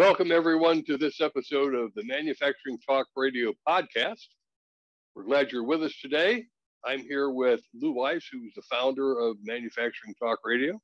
Welcome, 0.00 0.32
everyone, 0.32 0.82
to 0.84 0.96
this 0.96 1.20
episode 1.20 1.74
of 1.74 1.92
the 1.92 2.02
Manufacturing 2.04 2.78
Talk 2.78 3.08
Radio 3.16 3.52
podcast. 3.68 4.28
We're 5.14 5.24
glad 5.24 5.52
you're 5.52 5.62
with 5.62 5.82
us 5.82 5.94
today. 6.00 6.46
I'm 6.86 7.00
here 7.00 7.28
with 7.28 7.60
Lou 7.74 7.92
Weiss, 7.92 8.26
who's 8.32 8.54
the 8.56 8.62
founder 8.62 9.18
of 9.18 9.36
Manufacturing 9.44 10.14
Talk 10.18 10.38
Radio. 10.42 10.80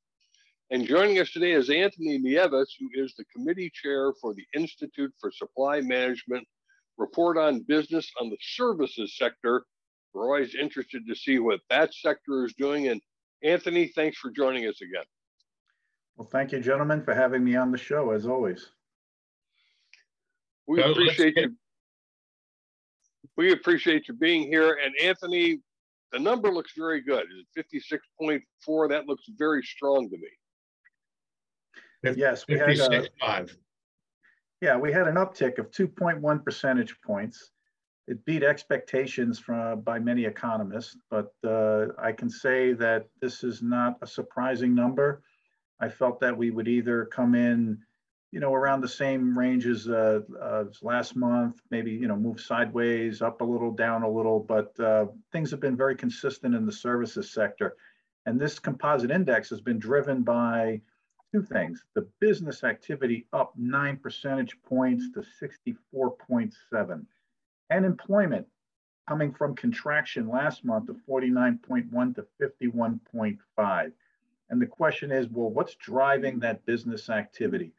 And 0.69 0.85
joining 0.85 1.17
us 1.17 1.31
today 1.31 1.53
is 1.53 1.71
Anthony 1.71 2.19
Nieves, 2.19 2.75
who 2.79 2.89
is 2.93 3.15
the 3.17 3.25
committee 3.35 3.71
chair 3.73 4.13
for 4.21 4.35
the 4.35 4.45
Institute 4.53 5.11
for 5.19 5.31
Supply 5.31 5.81
Management 5.81 6.47
Report 6.99 7.39
on 7.39 7.61
Business 7.61 8.11
on 8.21 8.29
the 8.29 8.37
Services 8.39 9.17
Sector. 9.17 9.65
We're 10.13 10.25
always 10.25 10.53
interested 10.53 11.07
to 11.07 11.15
see 11.15 11.39
what 11.39 11.61
that 11.71 11.91
sector 11.91 12.45
is 12.45 12.53
doing. 12.53 12.89
And 12.89 13.01
Anthony, 13.43 13.87
thanks 13.87 14.19
for 14.19 14.29
joining 14.29 14.67
us 14.67 14.79
again. 14.81 15.05
Well, 16.17 16.29
thank 16.31 16.51
you, 16.51 16.59
gentlemen, 16.59 17.01
for 17.03 17.15
having 17.15 17.43
me 17.43 17.55
on 17.55 17.71
the 17.71 17.79
show, 17.79 18.11
as 18.11 18.27
always. 18.27 18.69
We 20.67 20.81
appreciate 20.81 21.37
you. 21.37 21.55
We 23.37 23.51
appreciate 23.51 24.07
you 24.07 24.13
being 24.15 24.43
here. 24.43 24.79
And 24.83 24.93
Anthony, 25.01 25.59
the 26.11 26.19
number 26.19 26.51
looks 26.51 26.73
very 26.75 27.01
good. 27.01 27.25
Is 27.31 27.45
it 27.55 28.01
56.4? 28.21 28.89
That 28.89 29.07
looks 29.07 29.23
very 29.37 29.63
strong 29.63 30.09
to 30.09 30.17
me. 30.17 30.29
Yes, 32.15 32.45
we 32.47 32.57
had 32.57 32.69
a, 32.69 33.47
yeah, 34.61 34.77
we 34.77 34.91
had 34.91 35.07
an 35.07 35.15
uptick 35.15 35.57
of 35.57 35.71
2.1 35.71 36.43
percentage 36.43 36.95
points. 37.05 37.51
It 38.07 38.23
beat 38.25 38.43
expectations 38.43 39.37
from 39.39 39.81
by 39.81 39.99
many 39.99 40.23
economists, 40.23 40.95
but 41.11 41.33
uh, 41.45 41.87
I 41.99 42.13
can 42.13 42.29
say 42.29 42.73
that 42.73 43.07
this 43.21 43.43
is 43.43 43.61
not 43.61 43.97
a 44.01 44.07
surprising 44.07 44.73
number. 44.73 45.21
I 45.81 45.89
felt 45.89 46.19
that 46.21 46.35
we 46.35 46.49
would 46.49 46.67
either 46.67 47.05
come 47.05 47.35
in, 47.35 47.79
you 48.31 48.39
know, 48.39 48.53
around 48.53 48.81
the 48.81 48.87
same 48.87 49.37
range 49.37 49.65
as, 49.65 49.87
uh, 49.87 50.19
as 50.67 50.83
last 50.83 51.15
month, 51.15 51.61
maybe 51.71 51.91
you 51.91 52.07
know 52.07 52.15
move 52.15 52.41
sideways, 52.41 53.21
up 53.21 53.41
a 53.41 53.43
little, 53.43 53.71
down 53.71 54.03
a 54.03 54.09
little, 54.09 54.39
but 54.39 54.77
uh, 54.79 55.05
things 55.31 55.51
have 55.51 55.59
been 55.59 55.77
very 55.77 55.95
consistent 55.95 56.53
in 56.53 56.65
the 56.65 56.71
services 56.71 57.31
sector, 57.31 57.75
and 58.25 58.39
this 58.39 58.59
composite 58.59 59.11
index 59.11 59.49
has 59.49 59.61
been 59.61 59.79
driven 59.79 60.23
by 60.23 60.81
two 61.31 61.43
things. 61.43 61.83
The 61.93 62.07
business 62.19 62.63
activity 62.63 63.27
up 63.33 63.53
nine 63.57 63.97
percentage 63.97 64.57
points 64.63 65.09
to 65.13 65.23
64.7. 65.41 67.05
And 67.69 67.85
employment 67.85 68.47
coming 69.07 69.33
from 69.33 69.55
contraction 69.55 70.27
last 70.27 70.63
month 70.65 70.89
of 70.89 70.97
49.1 71.07 72.15
to 72.15 72.25
51.5. 72.41 73.91
And 74.49 74.61
the 74.61 74.65
question 74.65 75.11
is, 75.11 75.27
well, 75.27 75.49
what's 75.49 75.75
driving 75.75 76.39
that 76.39 76.65
business 76.65 77.09
activity? 77.09 77.73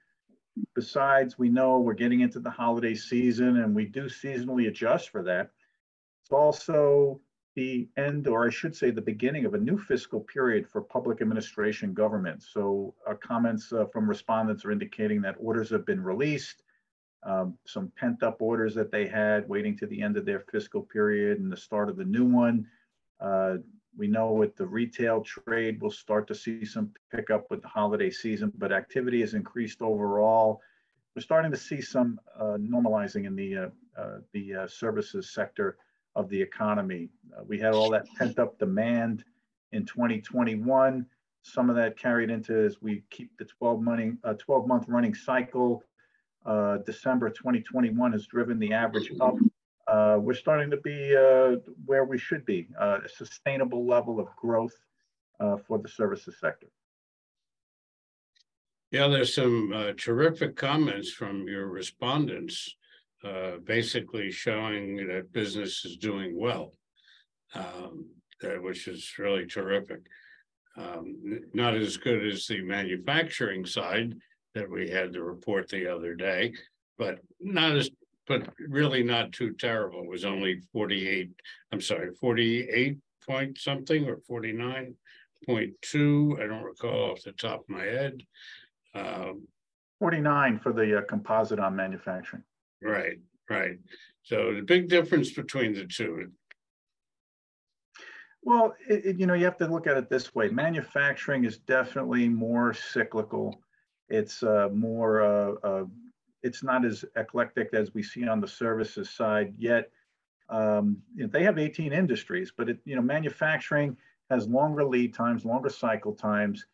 Besides, 0.74 1.38
we 1.38 1.48
know 1.48 1.78
we're 1.78 1.94
getting 1.94 2.20
into 2.20 2.40
the 2.40 2.50
holiday 2.50 2.94
season 2.94 3.58
and 3.58 3.74
we 3.74 3.84
do 3.84 4.04
seasonally 4.04 4.68
adjust 4.68 5.10
for 5.10 5.22
that. 5.24 5.50
It's 6.22 6.32
also 6.32 7.20
the 7.56 7.88
end, 7.96 8.28
or 8.28 8.46
I 8.46 8.50
should 8.50 8.76
say, 8.76 8.90
the 8.90 9.00
beginning 9.00 9.44
of 9.44 9.54
a 9.54 9.58
new 9.58 9.78
fiscal 9.78 10.20
period 10.20 10.68
for 10.68 10.80
public 10.80 11.20
administration 11.20 11.92
government. 11.92 12.42
So, 12.42 12.94
our 13.06 13.16
comments 13.16 13.72
uh, 13.72 13.86
from 13.86 14.08
respondents 14.08 14.64
are 14.64 14.70
indicating 14.70 15.20
that 15.22 15.36
orders 15.40 15.70
have 15.70 15.84
been 15.84 16.02
released, 16.02 16.62
um, 17.24 17.58
some 17.66 17.90
pent 17.96 18.22
up 18.22 18.40
orders 18.40 18.74
that 18.76 18.92
they 18.92 19.08
had 19.08 19.48
waiting 19.48 19.76
to 19.78 19.86
the 19.86 20.00
end 20.00 20.16
of 20.16 20.24
their 20.24 20.40
fiscal 20.40 20.82
period 20.82 21.40
and 21.40 21.50
the 21.50 21.56
start 21.56 21.88
of 21.88 21.96
the 21.96 22.04
new 22.04 22.24
one. 22.24 22.66
Uh, 23.20 23.56
we 23.96 24.06
know 24.06 24.32
with 24.32 24.56
the 24.56 24.66
retail 24.66 25.22
trade, 25.22 25.80
we'll 25.80 25.90
start 25.90 26.26
to 26.28 26.34
see 26.34 26.64
some 26.64 26.90
pickup 27.12 27.50
with 27.50 27.62
the 27.62 27.68
holiday 27.68 28.10
season, 28.10 28.52
but 28.56 28.72
activity 28.72 29.20
has 29.20 29.34
increased 29.34 29.82
overall. 29.82 30.60
We're 31.14 31.22
starting 31.22 31.50
to 31.50 31.56
see 31.56 31.80
some 31.80 32.20
uh, 32.38 32.58
normalizing 32.58 33.26
in 33.26 33.34
the 33.34 33.56
uh, 33.56 33.68
uh, 33.98 34.18
the 34.32 34.54
uh, 34.54 34.66
services 34.68 35.30
sector 35.30 35.76
of 36.14 36.28
the 36.28 36.40
economy. 36.40 37.08
Uh, 37.36 37.42
we 37.46 37.58
had 37.58 37.74
all 37.74 37.90
that 37.90 38.06
pent 38.16 38.38
up 38.38 38.58
demand 38.58 39.24
in 39.72 39.84
2021. 39.84 41.04
Some 41.42 41.70
of 41.70 41.76
that 41.76 41.98
carried 41.98 42.30
into 42.30 42.56
as 42.64 42.80
we 42.80 43.02
keep 43.10 43.36
the 43.38 43.44
12 43.44 43.82
month, 43.82 44.18
uh, 44.22 44.34
12 44.34 44.68
month 44.68 44.84
running 44.88 45.14
cycle. 45.14 45.82
December 46.86 47.28
2021 47.28 48.12
has 48.12 48.26
driven 48.26 48.58
the 48.58 48.72
average 48.72 49.10
up. 49.20 49.34
Uh, 49.88 50.18
we're 50.20 50.34
starting 50.34 50.70
to 50.70 50.76
be 50.76 51.16
uh, 51.16 51.56
where 51.86 52.04
we 52.04 52.18
should 52.18 52.44
be, 52.44 52.68
uh, 52.78 52.98
a 53.04 53.08
sustainable 53.08 53.86
level 53.86 54.20
of 54.20 54.28
growth 54.36 54.76
for 55.66 55.78
the 55.78 55.88
services 55.88 56.36
sector. 56.40 56.66
Yeah, 58.90 59.06
there's 59.06 59.34
some 59.34 59.94
terrific 59.96 60.56
comments 60.56 61.12
from 61.12 61.46
your 61.46 61.68
respondents 61.68 62.74
uh, 63.24 63.58
basically 63.64 64.30
showing 64.30 64.96
that 65.08 65.32
business 65.32 65.84
is 65.84 65.96
doing 65.96 66.38
well, 66.38 66.72
um, 67.54 68.06
which 68.60 68.86
is 68.86 69.12
really 69.18 69.46
terrific. 69.46 70.00
Um, 70.76 71.40
not 71.52 71.74
as 71.74 71.96
good 71.96 72.24
as 72.24 72.46
the 72.46 72.62
manufacturing 72.62 73.66
side 73.66 74.14
that 74.54 74.70
we 74.70 74.88
had 74.88 75.12
to 75.14 75.22
report 75.22 75.68
the 75.68 75.92
other 75.92 76.14
day, 76.14 76.52
but 76.96 77.18
not 77.40 77.76
as, 77.76 77.90
but 78.28 78.48
really 78.68 79.02
not 79.02 79.32
too 79.32 79.54
terrible. 79.54 80.02
It 80.02 80.08
was 80.08 80.26
only 80.26 80.60
48, 80.72 81.30
I'm 81.72 81.80
sorry, 81.80 82.14
48 82.14 82.98
point 83.26 83.58
something 83.58 84.06
or 84.06 84.18
49.2. 84.30 86.42
I 86.42 86.46
don't 86.46 86.62
recall 86.62 87.12
off 87.12 87.22
the 87.22 87.32
top 87.32 87.60
of 87.60 87.68
my 87.68 87.84
head. 87.84 88.22
Um, 88.94 89.48
49 89.98 90.60
for 90.60 90.72
the 90.72 90.98
uh, 90.98 91.02
composite 91.08 91.58
on 91.58 91.74
manufacturing. 91.74 92.44
Right, 92.82 93.18
right. 93.50 93.78
So 94.22 94.54
the 94.54 94.62
big 94.62 94.88
difference 94.88 95.32
between 95.32 95.74
the 95.74 95.86
two. 95.86 96.30
Well, 98.42 98.74
it, 98.88 99.04
it, 99.04 99.18
you 99.18 99.26
know, 99.26 99.34
you 99.34 99.46
have 99.46 99.58
to 99.58 99.66
look 99.66 99.86
at 99.86 99.96
it 99.96 100.08
this 100.08 100.34
way. 100.34 100.48
Manufacturing 100.48 101.44
is 101.44 101.58
definitely 101.58 102.28
more 102.28 102.72
cyclical. 102.72 103.60
It's 104.08 104.42
uh, 104.42 104.68
more, 104.72 105.22
uh, 105.22 105.52
uh, 105.62 105.84
it's 106.42 106.62
not 106.62 106.84
as 106.84 107.04
eclectic 107.16 107.70
as 107.72 107.94
we 107.94 108.02
see 108.02 108.26
on 108.26 108.40
the 108.40 108.48
services 108.48 109.10
side 109.10 109.54
yet. 109.58 109.90
Um, 110.48 110.98
you 111.14 111.24
know, 111.24 111.30
they 111.30 111.42
have 111.42 111.58
18 111.58 111.92
industries, 111.92 112.52
but 112.56 112.68
it, 112.68 112.78
you 112.84 112.96
know, 112.96 113.02
manufacturing 113.02 113.96
has 114.30 114.48
longer 114.48 114.84
lead 114.84 115.14
times, 115.14 115.44
longer 115.44 115.68
cycle 115.68 116.14
times. 116.14 116.66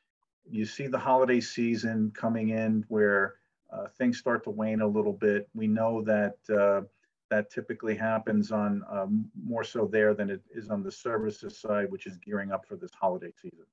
You 0.51 0.65
see 0.65 0.87
the 0.87 0.99
holiday 0.99 1.41
season 1.41 2.13
coming 2.15 2.51
in 2.51 2.85
where 2.89 3.37
uh, 3.73 3.89
things 3.99 4.19
start 4.19 4.45
to 4.45 4.51
wane 4.51 4.81
a 4.81 4.87
little 4.87 5.13
bit. 5.13 5.49
We 5.55 5.67
know 5.67 6.03
that 6.03 6.37
uh, 6.55 6.83
that 7.31 7.51
typically 7.51 7.97
happens 7.97 8.53
on 8.53 8.85
um, 8.91 9.25
more 9.43 9.65
so 9.65 9.89
there 9.91 10.15
than 10.15 10.31
it 10.31 10.43
is 10.55 10.69
on 10.69 10.83
the 10.83 10.93
services 10.93 11.59
side, 11.59 11.91
which 11.91 12.07
is 12.07 12.17
gearing 12.19 12.53
up 12.53 12.67
for 12.67 12.77
this 12.77 12.93
holiday 12.93 13.33
season. 13.41 13.65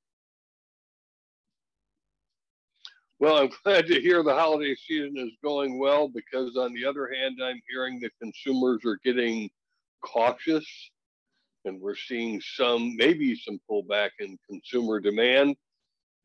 Well, 3.22 3.38
I'm 3.38 3.50
glad 3.64 3.86
to 3.86 4.02
hear 4.02 4.24
the 4.24 4.34
holiday 4.34 4.76
season 4.76 5.14
is 5.16 5.32
going 5.44 5.80
well 5.80 6.10
because, 6.10 6.58
on 6.58 6.74
the 6.74 6.86
other 6.86 7.08
hand, 7.08 7.40
I'm 7.42 7.62
hearing 7.70 8.00
that 8.02 8.12
consumers 8.22 8.84
are 8.84 9.00
getting 9.06 9.50
cautious 10.04 10.66
and 11.64 11.80
we're 11.80 11.96
seeing 11.96 12.42
some, 12.42 12.96
maybe 12.98 13.36
some 13.36 13.62
pullback 13.70 14.10
in 14.20 14.38
consumer 14.50 15.00
demand. 15.00 15.56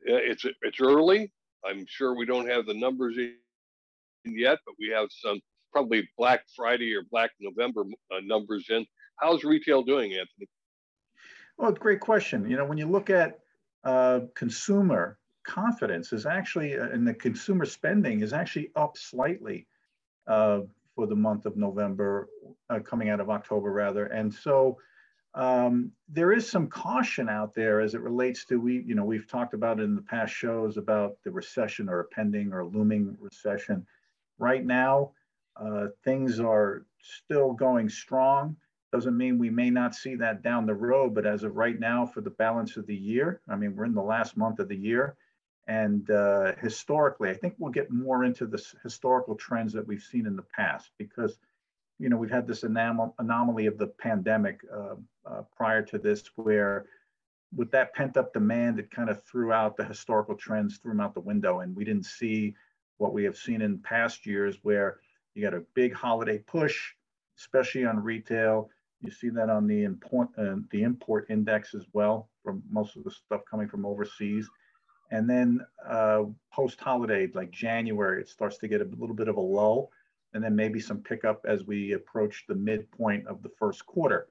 It's, 0.01 0.43
it's 0.63 0.81
early. 0.81 1.31
I'm 1.63 1.85
sure 1.87 2.15
we 2.15 2.25
don't 2.25 2.49
have 2.49 2.65
the 2.65 2.73
numbers 2.73 3.17
in 3.17 3.35
yet, 4.25 4.57
but 4.65 4.73
we 4.79 4.87
have 4.87 5.09
some 5.11 5.39
probably 5.71 6.09
Black 6.17 6.41
Friday 6.55 6.91
or 6.95 7.03
Black 7.11 7.29
November 7.39 7.83
uh, 8.11 8.21
numbers 8.23 8.65
in. 8.69 8.83
How's 9.17 9.43
retail 9.43 9.83
doing, 9.83 10.13
Anthony? 10.13 10.47
Well, 11.59 11.71
great 11.73 11.99
question. 11.99 12.49
You 12.49 12.57
know, 12.57 12.65
when 12.65 12.79
you 12.79 12.87
look 12.87 13.11
at 13.11 13.39
uh, 13.83 14.21
consumer 14.33 15.19
confidence 15.47 16.13
is 16.13 16.25
actually, 16.25 16.77
uh, 16.77 16.89
and 16.89 17.07
the 17.07 17.13
consumer 17.13 17.65
spending 17.65 18.21
is 18.21 18.33
actually 18.33 18.69
up 18.75 18.97
slightly 18.97 19.65
uh, 20.27 20.59
for 20.95 21.07
the 21.07 21.15
month 21.15 21.45
of 21.45 21.57
November, 21.57 22.29
uh, 22.69 22.79
coming 22.79 23.09
out 23.09 23.19
of 23.19 23.29
October 23.29 23.71
rather. 23.71 24.05
And 24.07 24.31
so 24.31 24.77
um, 25.33 25.91
there 26.09 26.31
is 26.31 26.49
some 26.49 26.67
caution 26.67 27.29
out 27.29 27.53
there 27.53 27.79
as 27.79 27.93
it 27.93 28.01
relates 28.01 28.45
to 28.45 28.59
we, 28.59 28.83
you 28.85 28.95
know, 28.95 29.05
we've 29.05 29.27
talked 29.27 29.53
about 29.53 29.79
in 29.79 29.95
the 29.95 30.01
past 30.01 30.33
shows 30.33 30.77
about 30.77 31.17
the 31.23 31.31
recession 31.31 31.89
or 31.89 32.01
a 32.01 32.05
pending 32.05 32.51
or 32.51 32.65
looming 32.65 33.15
recession. 33.19 33.85
Right 34.39 34.65
now, 34.65 35.11
uh, 35.55 35.87
things 36.03 36.39
are 36.39 36.85
still 37.01 37.53
going 37.53 37.89
strong. 37.89 38.55
Doesn't 38.91 39.17
mean 39.17 39.37
we 39.37 39.49
may 39.49 39.69
not 39.69 39.95
see 39.95 40.15
that 40.15 40.41
down 40.43 40.65
the 40.65 40.73
road, 40.73 41.13
but 41.13 41.25
as 41.25 41.43
of 41.43 41.55
right 41.55 41.79
now, 41.79 42.05
for 42.05 42.21
the 42.21 42.31
balance 42.31 42.77
of 42.77 42.87
the 42.87 42.95
year, 42.95 43.41
I 43.49 43.55
mean, 43.55 43.75
we're 43.75 43.85
in 43.85 43.93
the 43.93 44.01
last 44.01 44.37
month 44.37 44.59
of 44.59 44.69
the 44.69 44.75
year. 44.75 45.15
And 45.67 46.09
uh, 46.09 46.53
historically, 46.61 47.29
I 47.29 47.33
think 47.33 47.55
we'll 47.57 47.71
get 47.71 47.91
more 47.91 48.23
into 48.23 48.47
the 48.47 48.63
historical 48.83 49.35
trends 49.35 49.73
that 49.73 49.85
we've 49.85 50.01
seen 50.01 50.25
in 50.25 50.37
the 50.37 50.45
past 50.55 50.91
because, 50.97 51.37
you 51.99 52.07
know, 52.07 52.15
we've 52.15 52.31
had 52.31 52.47
this 52.47 52.63
anom- 52.63 53.13
anomaly 53.19 53.65
of 53.65 53.77
the 53.77 53.87
pandemic 53.87 54.61
uh, 54.73 54.95
uh, 55.25 55.41
prior 55.55 55.81
to 55.83 55.97
this, 55.97 56.23
where 56.35 56.85
with 57.53 57.69
that 57.71 57.93
pent 57.93 58.15
up 58.15 58.33
demand, 58.33 58.79
it 58.79 58.91
kind 58.91 59.09
of 59.09 59.23
threw 59.25 59.51
out 59.51 59.75
the 59.75 59.83
historical 59.83 60.35
trends, 60.35 60.77
threw 60.77 60.91
them 60.91 61.01
out 61.01 61.13
the 61.13 61.19
window, 61.19 61.59
and 61.59 61.75
we 61.75 61.83
didn't 61.83 62.05
see 62.05 62.55
what 62.97 63.13
we 63.13 63.25
have 63.25 63.37
seen 63.37 63.61
in 63.61 63.77
past 63.79 64.25
years 64.25 64.57
where 64.63 64.99
you 65.33 65.43
got 65.43 65.53
a 65.53 65.63
big 65.73 65.93
holiday 65.93 66.37
push, 66.39 66.93
especially 67.37 67.85
on 67.85 68.01
retail. 68.01 68.69
You 69.01 69.11
see 69.11 69.29
that 69.29 69.49
on 69.49 69.67
the 69.67 69.83
import, 69.83 70.29
uh, 70.37 70.55
the 70.71 70.83
import 70.83 71.27
index 71.29 71.75
as 71.75 71.85
well, 71.93 72.29
from 72.43 72.63
most 72.69 72.95
of 72.95 73.03
the 73.03 73.11
stuff 73.11 73.41
coming 73.49 73.67
from 73.67 73.85
overseas. 73.85 74.49
And 75.09 75.29
then 75.29 75.65
uh, 75.87 76.23
post 76.51 76.79
holiday, 76.79 77.29
like 77.33 77.51
January, 77.51 78.21
it 78.21 78.29
starts 78.29 78.57
to 78.57 78.67
get 78.67 78.81
a 78.81 78.89
little 78.97 79.15
bit 79.15 79.29
of 79.29 79.37
a 79.37 79.41
lull, 79.41 79.91
and 80.33 80.43
then 80.43 80.55
maybe 80.55 80.79
some 80.79 80.99
pickup 80.99 81.45
as 81.47 81.63
we 81.63 81.93
approach 81.93 82.45
the 82.47 82.55
midpoint 82.55 83.25
of 83.27 83.41
the 83.41 83.51
first 83.57 83.85
quarter. 83.85 84.27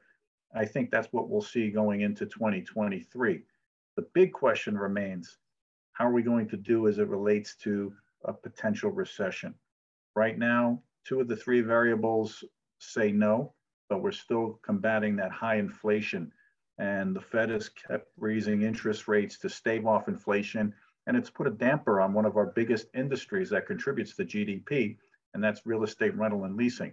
I 0.54 0.64
think 0.64 0.90
that's 0.90 1.12
what 1.12 1.28
we'll 1.28 1.42
see 1.42 1.70
going 1.70 2.02
into 2.02 2.26
2023. 2.26 3.42
The 3.96 4.02
big 4.14 4.32
question 4.32 4.76
remains 4.76 5.38
how 5.92 6.06
are 6.06 6.12
we 6.12 6.22
going 6.22 6.48
to 6.48 6.58
do 6.58 6.88
as 6.88 6.98
it 6.98 7.08
relates 7.08 7.56
to 7.56 7.92
a 8.24 8.32
potential 8.32 8.90
recession? 8.90 9.54
Right 10.14 10.38
now, 10.38 10.82
two 11.06 11.20
of 11.20 11.28
the 11.28 11.36
three 11.36 11.62
variables 11.62 12.44
say 12.78 13.12
no, 13.12 13.54
but 13.88 14.02
we're 14.02 14.12
still 14.12 14.60
combating 14.62 15.16
that 15.16 15.30
high 15.30 15.56
inflation. 15.56 16.30
And 16.78 17.16
the 17.16 17.20
Fed 17.20 17.50
has 17.50 17.68
kept 17.68 18.08
raising 18.18 18.62
interest 18.62 19.08
rates 19.08 19.38
to 19.38 19.48
stave 19.48 19.86
off 19.86 20.08
inflation. 20.08 20.74
And 21.06 21.16
it's 21.16 21.30
put 21.30 21.46
a 21.46 21.50
damper 21.50 22.00
on 22.00 22.12
one 22.12 22.26
of 22.26 22.36
our 22.36 22.46
biggest 22.46 22.88
industries 22.94 23.50
that 23.50 23.66
contributes 23.66 24.14
to 24.16 24.24
GDP, 24.24 24.96
and 25.34 25.42
that's 25.42 25.64
real 25.64 25.84
estate 25.84 26.14
rental 26.16 26.44
and 26.44 26.56
leasing. 26.56 26.92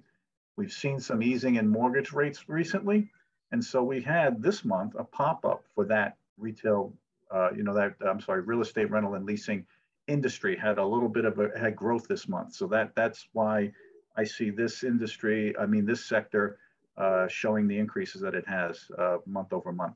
We've 0.56 0.71
seen 0.71 1.00
some 1.00 1.24
easing 1.24 1.56
in 1.56 1.68
mortgage 1.68 2.13
rates 2.13 2.47
recently. 2.47 3.09
And 3.51 3.63
so 3.63 3.83
we 3.83 4.01
had 4.01 4.41
this 4.41 4.63
month 4.63 4.95
a 4.97 5.03
pop 5.03 5.45
up 5.45 5.63
for 5.75 5.86
that 5.86 6.18
retail 6.38 6.94
uh, 7.33 7.50
you 7.56 7.63
know, 7.63 7.74
that 7.74 7.95
I'm 8.06 8.21
sorry, 8.21 8.41
real 8.41 8.62
estate 8.62 8.91
rental 8.91 9.15
and 9.15 9.25
leasing 9.25 9.65
industry 10.07 10.56
had 10.56 10.77
a 10.77 10.86
little 10.86 11.09
bit 11.09 11.25
of 11.25 11.39
a 11.39 11.50
had 11.57 11.75
growth 11.75 12.07
this 12.07 12.27
month. 12.27 12.53
So 12.53 12.68
that 12.68 12.94
that's 12.95 13.27
why 13.33 13.71
I 14.15 14.24
see 14.24 14.51
this 14.51 14.83
industry, 14.83 15.56
I 15.57 15.65
mean, 15.65 15.86
this 15.86 16.06
sector 16.06 16.59
uh, 16.97 17.27
showing 17.27 17.67
the 17.67 17.77
increases 17.77 18.21
that 18.21 18.35
it 18.35 18.47
has 18.47 18.89
uh, 18.97 19.17
month 19.25 19.53
over 19.53 19.71
month. 19.71 19.95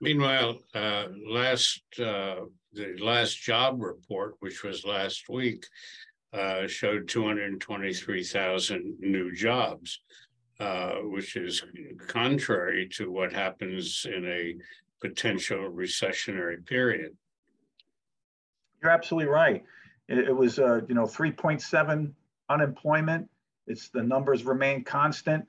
Meanwhile, 0.00 0.58
uh, 0.74 1.06
last 1.26 1.82
uh, 1.98 2.40
the 2.72 2.96
last 3.00 3.40
job 3.40 3.80
report, 3.80 4.34
which 4.40 4.64
was 4.64 4.84
last 4.84 5.28
week, 5.28 5.64
uh, 6.32 6.66
showed 6.66 7.06
223,000 7.08 8.96
new 8.98 9.32
jobs, 9.32 10.00
uh, 10.58 10.94
which 11.02 11.36
is 11.36 11.62
contrary 12.08 12.88
to 12.88 13.10
what 13.10 13.32
happens 13.32 14.04
in 14.12 14.26
a 14.26 14.56
potential 15.00 15.70
recessionary 15.70 16.64
period. 16.66 17.16
You're 18.82 18.90
absolutely 18.90 19.30
right. 19.30 19.62
It, 20.08 20.18
it 20.18 20.36
was, 20.36 20.58
uh, 20.58 20.80
you 20.88 20.94
know, 20.94 21.04
3.7 21.04 22.12
unemployment. 22.50 23.30
It's 23.66 23.88
the 23.88 24.02
numbers 24.02 24.44
remain 24.44 24.84
constant. 24.84 25.46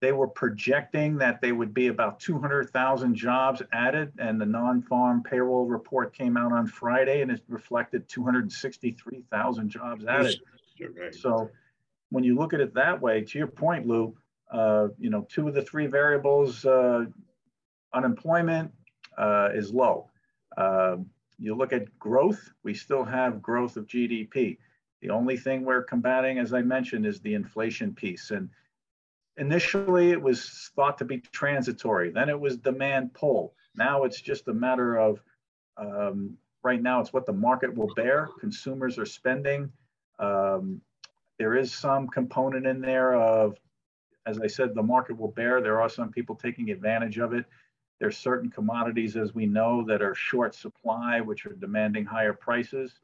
They 0.00 0.12
were 0.12 0.28
projecting 0.28 1.16
that 1.18 1.40
they 1.40 1.50
would 1.50 1.74
be 1.74 1.88
about 1.88 2.20
200,000 2.20 3.14
jobs 3.14 3.62
added, 3.72 4.12
and 4.18 4.40
the 4.40 4.46
non-farm 4.46 5.24
payroll 5.24 5.66
report 5.66 6.14
came 6.14 6.36
out 6.36 6.52
on 6.52 6.66
Friday, 6.66 7.20
and 7.20 7.30
it 7.30 7.42
reflected 7.48 8.08
263,000 8.08 9.68
jobs 9.68 10.04
added. 10.04 10.40
Okay. 10.80 11.10
So, 11.10 11.50
when 12.10 12.22
you 12.22 12.36
look 12.36 12.54
at 12.54 12.60
it 12.60 12.74
that 12.74 13.00
way, 13.00 13.22
to 13.22 13.38
your 13.38 13.48
point, 13.48 13.86
Lou, 13.86 14.16
uh, 14.52 14.88
you 14.98 15.10
know, 15.10 15.26
two 15.28 15.48
of 15.48 15.54
the 15.54 15.62
three 15.62 15.86
variables, 15.86 16.64
uh, 16.64 17.04
unemployment, 17.92 18.72
uh, 19.18 19.48
is 19.52 19.72
low. 19.74 20.08
Uh, 20.56 20.98
you 21.38 21.54
look 21.54 21.72
at 21.72 21.98
growth, 21.98 22.52
we 22.62 22.72
still 22.72 23.04
have 23.04 23.42
growth 23.42 23.76
of 23.76 23.86
GDP. 23.86 24.58
The 25.00 25.10
only 25.10 25.36
thing 25.36 25.64
we're 25.64 25.84
combating, 25.84 26.38
as 26.38 26.52
I 26.52 26.62
mentioned, 26.62 27.06
is 27.06 27.20
the 27.20 27.34
inflation 27.34 27.94
piece. 27.94 28.30
And 28.30 28.50
initially 29.36 30.10
it 30.10 30.20
was 30.20 30.70
thought 30.74 30.98
to 30.98 31.04
be 31.04 31.18
transitory. 31.18 32.10
Then 32.10 32.28
it 32.28 32.38
was 32.38 32.56
demand 32.56 33.14
pull. 33.14 33.54
Now 33.76 34.04
it's 34.04 34.20
just 34.20 34.48
a 34.48 34.54
matter 34.54 34.96
of, 34.96 35.22
um, 35.76 36.36
right 36.64 36.82
now 36.82 37.00
it's 37.00 37.12
what 37.12 37.26
the 37.26 37.32
market 37.32 37.74
will 37.74 37.94
bear. 37.94 38.28
Consumers 38.40 38.98
are 38.98 39.06
spending. 39.06 39.70
Um, 40.18 40.80
there 41.38 41.56
is 41.56 41.72
some 41.72 42.08
component 42.08 42.66
in 42.66 42.80
there 42.80 43.14
of, 43.14 43.56
as 44.26 44.40
I 44.40 44.48
said, 44.48 44.74
the 44.74 44.82
market 44.82 45.16
will 45.16 45.30
bear. 45.30 45.60
There 45.60 45.80
are 45.80 45.88
some 45.88 46.10
people 46.10 46.34
taking 46.34 46.70
advantage 46.70 47.18
of 47.18 47.32
it. 47.32 47.46
There's 48.00 48.16
certain 48.16 48.50
commodities, 48.50 49.16
as 49.16 49.34
we 49.34 49.46
know, 49.46 49.84
that 49.86 50.02
are 50.02 50.14
short 50.14 50.54
supply, 50.54 51.20
which 51.20 51.46
are 51.46 51.54
demanding 51.54 52.04
higher 52.04 52.32
prices. 52.32 52.98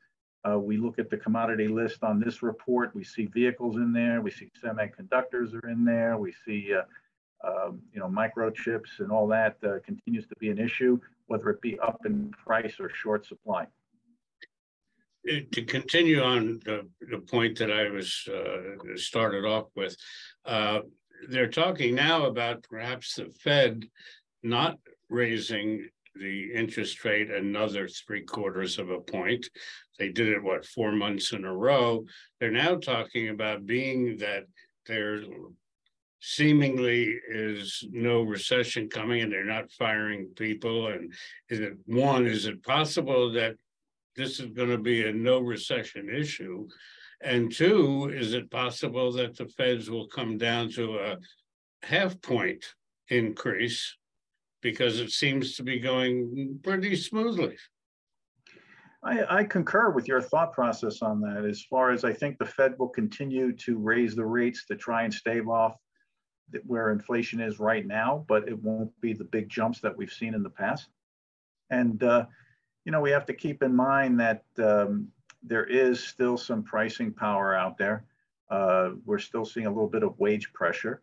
Uh, 0.49 0.59
we 0.59 0.77
look 0.77 0.99
at 0.99 1.09
the 1.09 1.17
commodity 1.17 1.69
list 1.69 2.03
on 2.03 2.21
this 2.21 2.43
report. 2.43 2.95
We 2.95 3.05
see 3.05 3.27
vehicles 3.27 3.77
in 3.77 3.93
there. 3.93 4.21
We 4.21 4.31
see 4.31 4.51
semiconductors 4.63 5.55
are 5.55 5.71
in 5.71 5.85
there. 5.85 6.19
We 6.19 6.35
see, 6.45 6.75
uh, 6.75 7.49
um, 7.49 7.81
you 7.93 8.01
know, 8.01 8.09
microchips 8.09 9.01
and 9.01 9.11
all 9.11 9.27
that 9.29 9.57
uh, 9.65 9.79
continues 9.85 10.27
to 10.27 10.37
be 10.39 10.51
an 10.51 10.59
issue, 10.59 11.01
whether 11.27 11.49
it 11.51 11.61
be 11.63 11.79
up 11.79 11.99
in 12.05 12.31
price 12.31 12.75
or 12.79 12.91
short 12.91 13.27
supply. 13.27 13.67
To 15.27 15.65
continue 15.65 16.21
on 16.23 16.61
the, 16.67 16.87
the 17.11 17.19
point 17.19 17.59
that 17.59 17.73
I 17.73 17.89
was 17.89 18.29
uh, 18.29 18.97
started 18.97 19.47
off 19.47 19.69
with, 19.75 19.97
uh, 20.45 20.81
they're 21.31 21.49
talking 21.49 21.95
now 21.95 22.27
about 22.27 22.63
perhaps 22.65 23.15
the 23.15 23.33
Fed 23.43 23.87
not 24.43 24.79
raising 25.09 25.89
the 26.15 26.53
interest 26.53 27.05
rate 27.05 27.31
another 27.31 27.89
three 27.89 28.23
quarters 28.23 28.79
of 28.79 28.91
a 28.91 29.01
point. 29.01 29.49
They 29.99 30.09
did 30.09 30.29
it, 30.29 30.43
what, 30.43 30.67
four 30.67 30.93
months 30.93 31.33
in 31.33 31.45
a 31.45 31.55
row. 31.55 32.05
They're 32.41 32.51
now 32.51 32.77
talking 32.77 33.29
about 33.29 33.67
being 33.67 34.19
that 34.19 34.45
there 34.87 35.23
seemingly 36.21 37.19
is 37.29 37.85
no 37.91 38.23
recession 38.23 38.89
coming 38.89 39.23
and 39.23 39.33
they're 39.33 39.45
not 39.45 39.71
firing 39.73 40.29
people. 40.37 40.89
And 40.89 41.13
is 41.49 41.61
it 41.61 41.75
one, 41.87 42.27
is 42.27 42.47
it 42.47 42.63
possible 42.63 43.33
that 43.33 43.57
this 44.17 44.41
is 44.41 44.47
going 44.47 44.71
to 44.71 44.79
be 44.79 45.07
a 45.07 45.13
no 45.13 45.41
recession 45.41 46.09
issue? 46.09 46.67
And 47.21 47.53
two, 47.53 48.13
is 48.15 48.35
it 48.35 48.51
possible 48.51 49.13
that 49.13 49.37
the 49.37 49.47
feds 49.47 49.91
will 49.91 50.09
come 50.09 50.39
down 50.39 50.71
to 50.73 50.99
a 50.99 51.17
half 51.85 52.21
point 52.21 52.65
increase 53.09 53.97
because 54.65 54.99
it 54.99 55.11
seems 55.11 55.57
to 55.57 55.63
be 55.63 55.79
going 55.79 56.59
pretty 56.63 56.97
smoothly. 56.97 57.57
I, 59.05 59.39
I, 59.41 59.45
concur 59.45 59.91
with 59.91 60.09
your 60.09 60.23
thought 60.23 60.53
process 60.53 61.03
on 61.03 61.21
that. 61.21 61.45
As 61.45 61.63
far 61.63 61.91
as 61.91 62.05
I 62.05 62.13
think 62.13 62.39
the 62.39 62.47
Fed 62.47 62.75
will 62.79 62.89
continue 62.89 63.53
to 63.53 63.79
raise 63.79 64.17
the 64.17 64.25
rates 64.25 64.65
to 64.67 64.77
try 64.77 65.03
and 65.03 65.13
stave 65.13 65.49
off 65.49 65.77
where 66.67 66.91
inflation 66.91 67.41
is 67.41 67.59
right 67.59 67.87
now, 67.87 68.25
but 68.29 68.49
it 68.49 68.63
won't 68.63 68.99
be 69.01 69.13
the 69.13 69.25
big 69.25 69.49
jumps 69.49 69.81
that 69.81 69.97
we've 69.97 70.13
seen 70.13 70.35
in 70.35 70.43
the 70.43 70.51
past. 70.51 70.89
And 71.71 72.03
uh, 72.03 72.27
you 72.85 72.93
know, 72.93 73.01
we 73.01 73.11
have 73.11 73.27
to 73.27 73.35
keep 73.35 73.63
in 73.63 73.75
mind 73.75 74.21
that 74.21 74.45
um, 74.59 75.09
there 75.43 75.65
is 75.65 76.03
still 76.03 76.37
some 76.37 76.63
pricing 76.63 77.13
power 77.13 77.55
out 77.55 77.77
there. 77.79 78.05
Uh, 78.51 78.91
we're 79.05 79.19
still 79.19 79.45
seeing 79.45 79.67
a 79.67 79.71
little 79.71 79.89
bit 79.89 80.03
of 80.03 80.19
wage 80.19 80.53
pressure. 80.53 81.03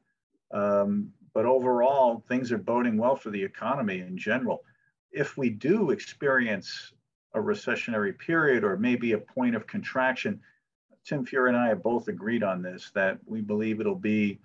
Um, 0.52 1.12
but 1.34 1.46
overall, 1.46 2.24
things 2.28 2.52
are 2.52 2.58
boding 2.58 2.98
well 2.98 3.16
for 3.16 3.30
the 3.30 3.44
economy 3.44 4.00
in 4.00 4.18
general. 4.18 4.64
If 5.12 5.38
we 5.38 5.50
do 5.50 5.92
experience 5.92 6.94
a 7.34 7.40
recessionary 7.40 8.18
period 8.18 8.64
or 8.64 8.78
maybe 8.78 9.14
a 9.14 9.18
point 9.18 9.56
of 9.56 9.68
contraction, 9.68 10.40
Tim 11.04 11.26
Fiore 11.26 11.50
and 11.50 11.58
I 11.58 11.70
have 11.70 11.82
both 11.84 12.08
agreed 12.08 12.44
on 12.44 12.62
this 12.62 12.92
that 12.94 13.18
we 13.26 13.42
believe 13.42 13.80
it'll 13.80 13.96
be 13.96 14.40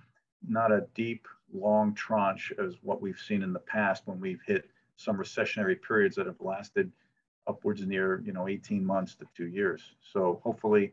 not 0.46 0.72
a 0.72 0.86
deep, 0.94 1.26
long 1.52 1.94
tranche 1.94 2.52
as 2.58 2.74
what 2.82 3.02
we've 3.02 3.18
seen 3.18 3.42
in 3.42 3.52
the 3.52 3.58
past 3.60 4.06
when 4.06 4.20
we've 4.20 4.42
hit 4.46 4.68
some 4.96 5.16
recessionary 5.16 5.80
periods 5.80 6.16
that 6.16 6.26
have 6.26 6.40
lasted 6.40 6.90
upwards 7.46 7.86
near, 7.86 8.22
you 8.24 8.32
know, 8.32 8.48
18 8.48 8.84
months 8.84 9.14
to 9.16 9.26
two 9.36 9.46
years. 9.46 9.94
So 10.12 10.40
hopefully 10.42 10.92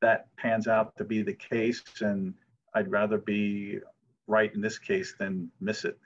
that 0.00 0.28
pans 0.36 0.68
out 0.68 0.96
to 0.96 1.04
be 1.04 1.22
the 1.22 1.34
case. 1.34 1.82
And 2.00 2.34
I'd 2.74 2.90
rather 2.90 3.18
be 3.18 3.80
right 4.26 4.54
in 4.54 4.60
this 4.60 4.78
case 4.78 5.14
than 5.18 5.50
miss 5.60 5.84
it. 5.84 5.98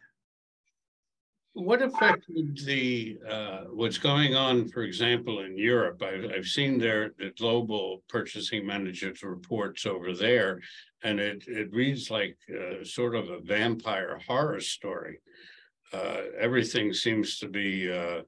What 1.55 1.83
affected 1.83 2.59
the 2.65 3.19
uh, 3.29 3.65
what's 3.73 3.99
going 3.99 4.35
on, 4.35 4.69
for 4.69 4.85
example, 4.85 5.41
in 5.41 5.59
Europe? 5.59 6.03
I've, 6.03 6.31
I've 6.35 6.47
seen 6.47 6.79
their 6.79 7.11
the 7.19 7.31
global 7.39 8.03
purchasing 8.09 8.67
managers 8.67 9.23
reports 9.23 9.85
over 9.85 10.15
there, 10.15 10.61
and 11.03 11.21
it 11.21 11.45
it 11.47 11.71
reads 11.71 12.11
like 12.11 12.39
uh, 12.51 12.83
sort 12.85 13.15
of 13.15 13.29
a 13.29 13.41
vampire 13.41 14.19
horror 14.27 14.61
story. 14.61 15.19
Uh, 15.93 16.23
everything 16.41 16.95
seems 16.95 17.39
to 17.41 17.49
be 17.49 17.93
uh, 17.93 18.23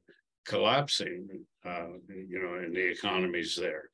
collapsing, 0.44 1.26
uh, 1.64 1.94
you 2.08 2.42
know, 2.42 2.62
in 2.62 2.74
the 2.74 2.90
economies 2.90 3.56
there. 3.56 3.84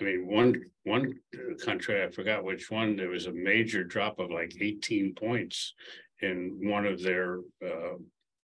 I 0.00 0.04
mean, 0.04 0.26
one 0.26 0.54
one 0.84 1.20
country 1.62 2.02
I 2.02 2.10
forgot 2.10 2.44
which 2.44 2.70
one. 2.70 2.96
There 2.96 3.10
was 3.10 3.26
a 3.26 3.32
major 3.32 3.84
drop 3.84 4.18
of 4.18 4.30
like 4.30 4.54
18 4.58 5.14
points 5.14 5.74
in 6.22 6.58
one 6.62 6.86
of 6.86 7.02
their 7.02 7.40
uh, 7.62 7.96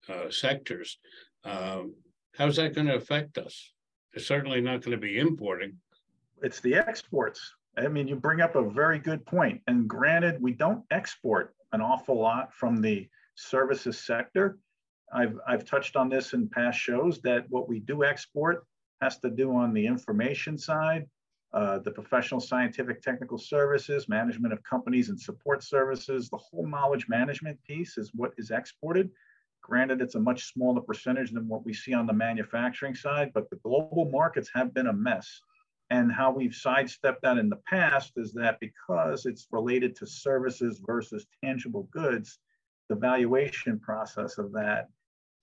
uh, 0.09 0.31
sectors. 0.31 0.99
Um, 1.45 1.95
how's 2.37 2.57
that 2.57 2.75
going 2.75 2.87
to 2.87 2.97
affect 2.97 3.39
us? 3.39 3.73
It's 4.13 4.27
certainly 4.27 4.61
not 4.61 4.83
going 4.83 4.97
to 4.97 5.01
be 5.01 5.19
importing. 5.19 5.79
it's 6.43 6.61
the 6.61 6.75
exports. 6.75 7.55
I 7.77 7.89
mean, 7.89 8.07
you 8.07 8.17
bring 8.17 8.41
up 8.41 8.55
a 8.55 8.71
very 8.71 8.99
good 8.99 9.25
point. 9.27 9.61
And 9.67 9.89
granted, 9.89 10.41
we 10.41 10.53
don't 10.53 10.85
export 10.91 11.55
an 11.73 11.81
awful 11.81 12.21
lot 12.21 12.55
from 12.55 12.81
the 12.81 13.09
services 13.35 13.99
sector. 13.99 14.59
I've, 15.13 15.39
I've 15.47 15.65
touched 15.65 15.97
on 15.97 16.09
this 16.09 16.33
in 16.33 16.49
past 16.49 16.79
shows 16.79 17.21
that 17.23 17.47
what 17.49 17.69
we 17.69 17.81
do 17.81 18.05
export 18.05 18.65
has 19.01 19.19
to 19.19 19.31
do 19.31 19.55
on 19.55 19.73
the 19.73 19.87
information 19.87 20.57
side, 20.57 21.07
uh, 21.53 21.79
the 21.81 21.91
professional 21.91 22.41
scientific 22.41 23.03
technical 23.03 23.39
services, 23.39 24.09
management 24.09 24.53
of 24.53 24.63
companies 24.63 25.09
and 25.09 25.21
support 25.21 25.63
services, 25.63 26.29
the 26.29 26.37
whole 26.37 26.67
knowledge 26.67 27.07
management 27.09 27.59
piece 27.65 27.99
is 27.99 28.13
what 28.15 28.33
is 28.39 28.51
exported. 28.51 29.11
Granted, 29.65 30.03
it's 30.03 30.15
a 30.15 30.21
much 30.21 30.53
smaller 30.53 30.83
percentage 30.83 31.31
than 31.31 31.49
what 31.49 31.65
we 31.65 31.73
see 31.73 31.95
on 31.95 32.07
the 32.07 32.13
manufacturing 32.13 32.95
side, 32.95 33.31
but 33.33 33.49
the 33.49 33.57
global 33.57 34.11
markets 34.11 34.51
have 34.53 34.75
been 34.75 34.89
a 34.89 34.93
mess. 34.93 35.41
And 35.89 36.13
how 36.13 36.31
we've 36.31 36.55
sidestepped 36.55 37.23
that 37.23 37.39
in 37.39 37.49
the 37.49 37.61
past 37.67 38.13
is 38.17 38.35
that 38.35 38.61
because 38.61 39.25
it's 39.25 39.47
related 39.51 39.97
to 39.97 40.07
services 40.07 40.83
versus 40.87 41.27
tangible 41.43 41.89
goods, 41.93 42.39
the 42.91 42.95
valuation 42.95 43.81
process 43.81 44.37
of 44.37 44.53
that 44.53 44.89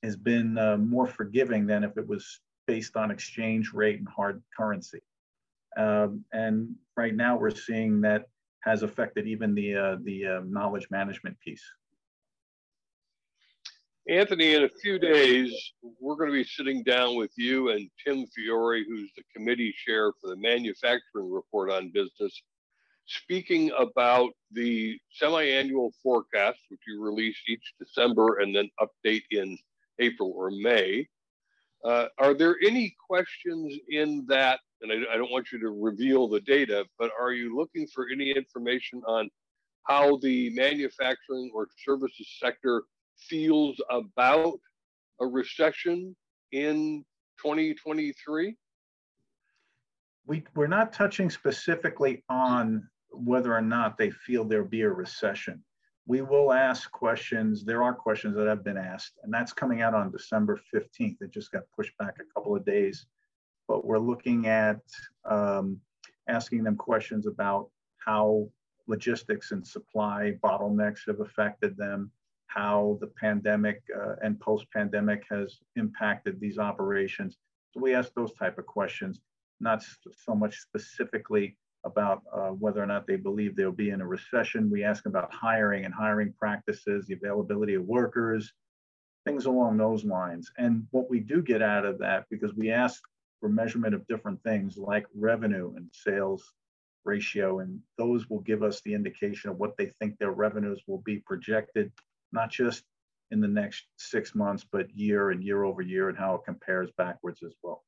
has 0.03 0.15
been 0.17 0.55
uh, 0.55 0.77
more 0.77 1.07
forgiving 1.07 1.65
than 1.65 1.83
if 1.83 1.97
it 1.97 2.07
was 2.07 2.41
based 2.67 2.95
on 2.95 3.09
exchange 3.09 3.73
rate 3.73 3.97
and 3.97 4.07
hard 4.07 4.43
currency. 4.55 5.01
Um, 5.77 6.23
and 6.31 6.75
right 6.95 7.15
now 7.15 7.39
we're 7.39 7.49
seeing 7.49 8.01
that 8.01 8.27
has 8.59 8.83
affected 8.83 9.25
even 9.25 9.55
the, 9.55 9.75
uh, 9.75 9.97
the 10.03 10.27
uh, 10.27 10.41
knowledge 10.45 10.87
management 10.91 11.39
piece. 11.39 11.63
Anthony, 14.11 14.55
in 14.55 14.65
a 14.65 14.69
few 14.81 14.99
days, 14.99 15.71
we're 16.01 16.17
going 16.17 16.27
to 16.27 16.33
be 16.33 16.43
sitting 16.43 16.83
down 16.83 17.15
with 17.15 17.31
you 17.37 17.69
and 17.69 17.89
Tim 18.05 18.25
Fiore, 18.35 18.83
who's 18.83 19.09
the 19.15 19.23
committee 19.33 19.73
chair 19.85 20.11
for 20.19 20.27
the 20.27 20.35
manufacturing 20.35 21.31
report 21.31 21.71
on 21.71 21.93
business, 21.93 22.41
speaking 23.05 23.71
about 23.79 24.31
the 24.51 24.99
semi-annual 25.13 25.93
forecast, 26.03 26.59
which 26.67 26.81
you 26.85 27.01
release 27.01 27.37
each 27.47 27.63
December 27.79 28.39
and 28.39 28.53
then 28.53 28.69
update 28.81 29.23
in 29.31 29.57
April 29.99 30.33
or 30.35 30.51
May. 30.51 31.07
Uh, 31.85 32.07
are 32.17 32.33
there 32.33 32.57
any 32.67 32.93
questions 33.09 33.73
in 33.87 34.25
that? 34.27 34.59
And 34.81 34.91
I, 34.91 35.13
I 35.13 35.15
don't 35.15 35.31
want 35.31 35.53
you 35.53 35.59
to 35.61 35.69
reveal 35.69 36.27
the 36.27 36.41
data, 36.41 36.83
but 36.99 37.11
are 37.17 37.31
you 37.31 37.55
looking 37.55 37.87
for 37.87 38.07
any 38.11 38.31
information 38.31 39.01
on 39.07 39.29
how 39.83 40.17
the 40.17 40.49
manufacturing 40.49 41.49
or 41.55 41.67
services 41.85 42.27
sector 42.43 42.83
feels 43.21 43.79
about 43.89 44.59
a 45.19 45.25
recession 45.25 46.15
in 46.51 47.05
2023? 47.41 48.55
We, 50.27 50.43
we're 50.55 50.67
not 50.67 50.93
touching 50.93 51.29
specifically 51.29 52.23
on 52.29 52.87
whether 53.11 53.55
or 53.55 53.61
not 53.61 53.97
they 53.97 54.11
feel 54.11 54.45
there'll 54.45 54.67
be 54.67 54.81
a 54.81 54.89
recession. 54.89 55.63
We 56.07 56.21
will 56.21 56.51
ask 56.51 56.91
questions. 56.91 57.63
There 57.63 57.83
are 57.83 57.93
questions 57.93 58.35
that 58.35 58.47
have 58.47 58.63
been 58.63 58.77
asked, 58.77 59.13
and 59.23 59.33
that's 59.33 59.53
coming 59.53 59.81
out 59.81 59.93
on 59.93 60.11
December 60.11 60.59
15th. 60.73 61.21
It 61.21 61.31
just 61.31 61.51
got 61.51 61.63
pushed 61.75 61.97
back 61.97 62.15
a 62.19 62.33
couple 62.33 62.55
of 62.55 62.65
days. 62.65 63.05
But 63.67 63.85
we're 63.85 63.99
looking 63.99 64.47
at 64.47 64.81
um, 65.25 65.79
asking 66.27 66.63
them 66.63 66.75
questions 66.75 67.27
about 67.27 67.69
how 67.97 68.49
logistics 68.87 69.51
and 69.51 69.65
supply 69.65 70.37
bottlenecks 70.43 71.05
have 71.07 71.19
affected 71.19 71.77
them, 71.77 72.11
how 72.53 72.97
the 73.01 73.07
pandemic 73.07 73.81
uh, 73.95 74.15
and 74.23 74.39
post-pandemic 74.39 75.23
has 75.29 75.59
impacted 75.75 76.39
these 76.39 76.57
operations. 76.57 77.37
So 77.71 77.79
we 77.79 77.95
ask 77.95 78.13
those 78.13 78.33
type 78.33 78.57
of 78.57 78.65
questions, 78.65 79.19
not 79.59 79.83
so 80.25 80.35
much 80.35 80.59
specifically 80.59 81.57
about 81.83 82.21
uh, 82.33 82.49
whether 82.49 82.81
or 82.81 82.85
not 82.85 83.07
they 83.07 83.15
believe 83.15 83.55
they'll 83.55 83.71
be 83.71 83.89
in 83.89 84.01
a 84.01 84.07
recession. 84.07 84.69
We 84.69 84.83
ask 84.83 85.05
about 85.05 85.33
hiring 85.33 85.85
and 85.85 85.93
hiring 85.93 86.33
practices, 86.37 87.05
the 87.07 87.15
availability 87.15 87.75
of 87.75 87.85
workers, 87.85 88.53
things 89.25 89.45
along 89.45 89.77
those 89.77 90.03
lines. 90.03 90.51
And 90.57 90.85
what 90.91 91.09
we 91.09 91.19
do 91.19 91.41
get 91.41 91.61
out 91.61 91.85
of 91.85 91.97
that, 91.99 92.25
because 92.29 92.53
we 92.53 92.71
ask 92.71 93.01
for 93.39 93.49
measurement 93.49 93.95
of 93.95 94.07
different 94.07 94.41
things 94.43 94.77
like 94.77 95.05
revenue 95.15 95.73
and 95.75 95.87
sales 95.91 96.43
ratio, 97.03 97.59
and 97.59 97.79
those 97.97 98.29
will 98.29 98.41
give 98.41 98.61
us 98.61 98.81
the 98.81 98.93
indication 98.93 99.49
of 99.49 99.57
what 99.57 99.75
they 99.77 99.87
think 99.99 100.17
their 100.17 100.31
revenues 100.31 100.81
will 100.87 101.01
be 101.03 101.17
projected 101.17 101.91
not 102.31 102.51
just 102.51 102.83
in 103.31 103.39
the 103.39 103.47
next 103.47 103.85
six 103.97 104.35
months, 104.35 104.65
but 104.69 104.89
year 104.93 105.31
and 105.31 105.43
year 105.43 105.63
over 105.63 105.81
year 105.81 106.09
and 106.09 106.17
how 106.17 106.35
it 106.35 106.41
compares 106.45 106.89
backwards 106.97 107.41
as 107.43 107.53
well. 107.63 107.83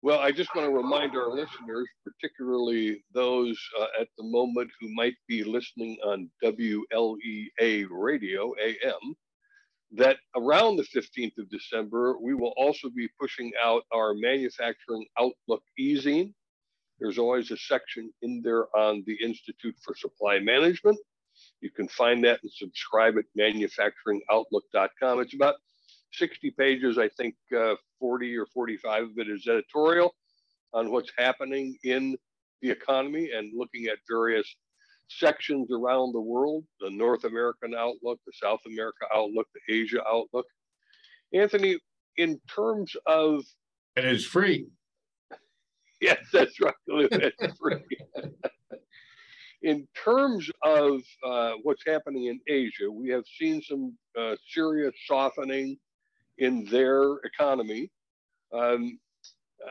Well, 0.00 0.20
I 0.20 0.30
just 0.30 0.54
want 0.54 0.68
to 0.68 0.72
remind 0.72 1.16
our 1.16 1.28
listeners, 1.28 1.88
particularly 2.04 3.02
those 3.12 3.58
uh, 3.80 4.00
at 4.00 4.08
the 4.16 4.24
moment 4.24 4.70
who 4.80 4.94
might 4.94 5.14
be 5.26 5.42
listening 5.42 5.98
on 6.04 6.30
WLEA 6.42 7.86
radio, 7.90 8.54
AM, 8.62 9.16
that 9.92 10.18
around 10.36 10.76
the 10.76 10.84
15th 10.84 11.36
of 11.38 11.50
December, 11.50 12.16
we 12.20 12.34
will 12.34 12.54
also 12.56 12.90
be 12.90 13.08
pushing 13.20 13.50
out 13.60 13.82
our 13.92 14.14
manufacturing 14.14 15.04
outlook 15.18 15.62
ezine. 15.80 16.32
There's 17.00 17.18
always 17.18 17.50
a 17.50 17.56
section 17.56 18.12
in 18.22 18.40
there 18.42 18.66
on 18.76 19.02
the 19.06 19.16
Institute 19.20 19.74
for 19.82 19.96
Supply 19.96 20.38
Management. 20.38 20.98
You 21.60 21.70
can 21.70 21.88
find 21.88 22.22
that 22.24 22.40
and 22.42 22.52
subscribe 22.52 23.16
at 23.18 23.24
manufacturingoutlook.com. 23.36 25.20
It's 25.20 25.34
about 25.34 25.56
60 26.12 26.50
pages, 26.52 26.98
I 26.98 27.08
think 27.08 27.34
uh, 27.56 27.74
40 27.98 28.36
or 28.36 28.46
45 28.46 29.04
of 29.04 29.10
it 29.16 29.28
is 29.28 29.46
editorial 29.46 30.14
on 30.72 30.90
what's 30.90 31.12
happening 31.18 31.76
in 31.84 32.16
the 32.62 32.70
economy 32.70 33.30
and 33.34 33.52
looking 33.56 33.86
at 33.86 33.98
various 34.08 34.46
sections 35.08 35.68
around 35.72 36.12
the 36.12 36.20
world 36.20 36.64
the 36.80 36.90
North 36.90 37.24
American 37.24 37.74
outlook, 37.74 38.20
the 38.26 38.32
South 38.34 38.60
America 38.66 39.06
outlook, 39.14 39.46
the 39.54 39.74
Asia 39.74 40.02
outlook. 40.06 40.46
Anthony, 41.32 41.78
in 42.16 42.40
terms 42.54 42.94
of. 43.06 43.44
It 43.96 44.04
is 44.04 44.24
free. 44.24 44.68
yes, 46.00 46.18
that's 46.32 46.60
right. 46.60 46.74
It's 46.86 47.58
free. 47.58 47.82
In 49.62 49.86
terms 50.04 50.50
of 50.62 51.00
uh, 51.24 51.52
what's 51.62 51.82
happening 51.86 52.26
in 52.26 52.40
Asia, 52.48 52.90
we 52.90 53.08
have 53.08 53.24
seen 53.38 53.60
some 53.60 53.96
uh, 54.18 54.36
serious 54.52 54.94
softening 55.06 55.76
in 56.38 56.64
their 56.66 57.14
economy. 57.24 57.90
Um, 58.52 58.98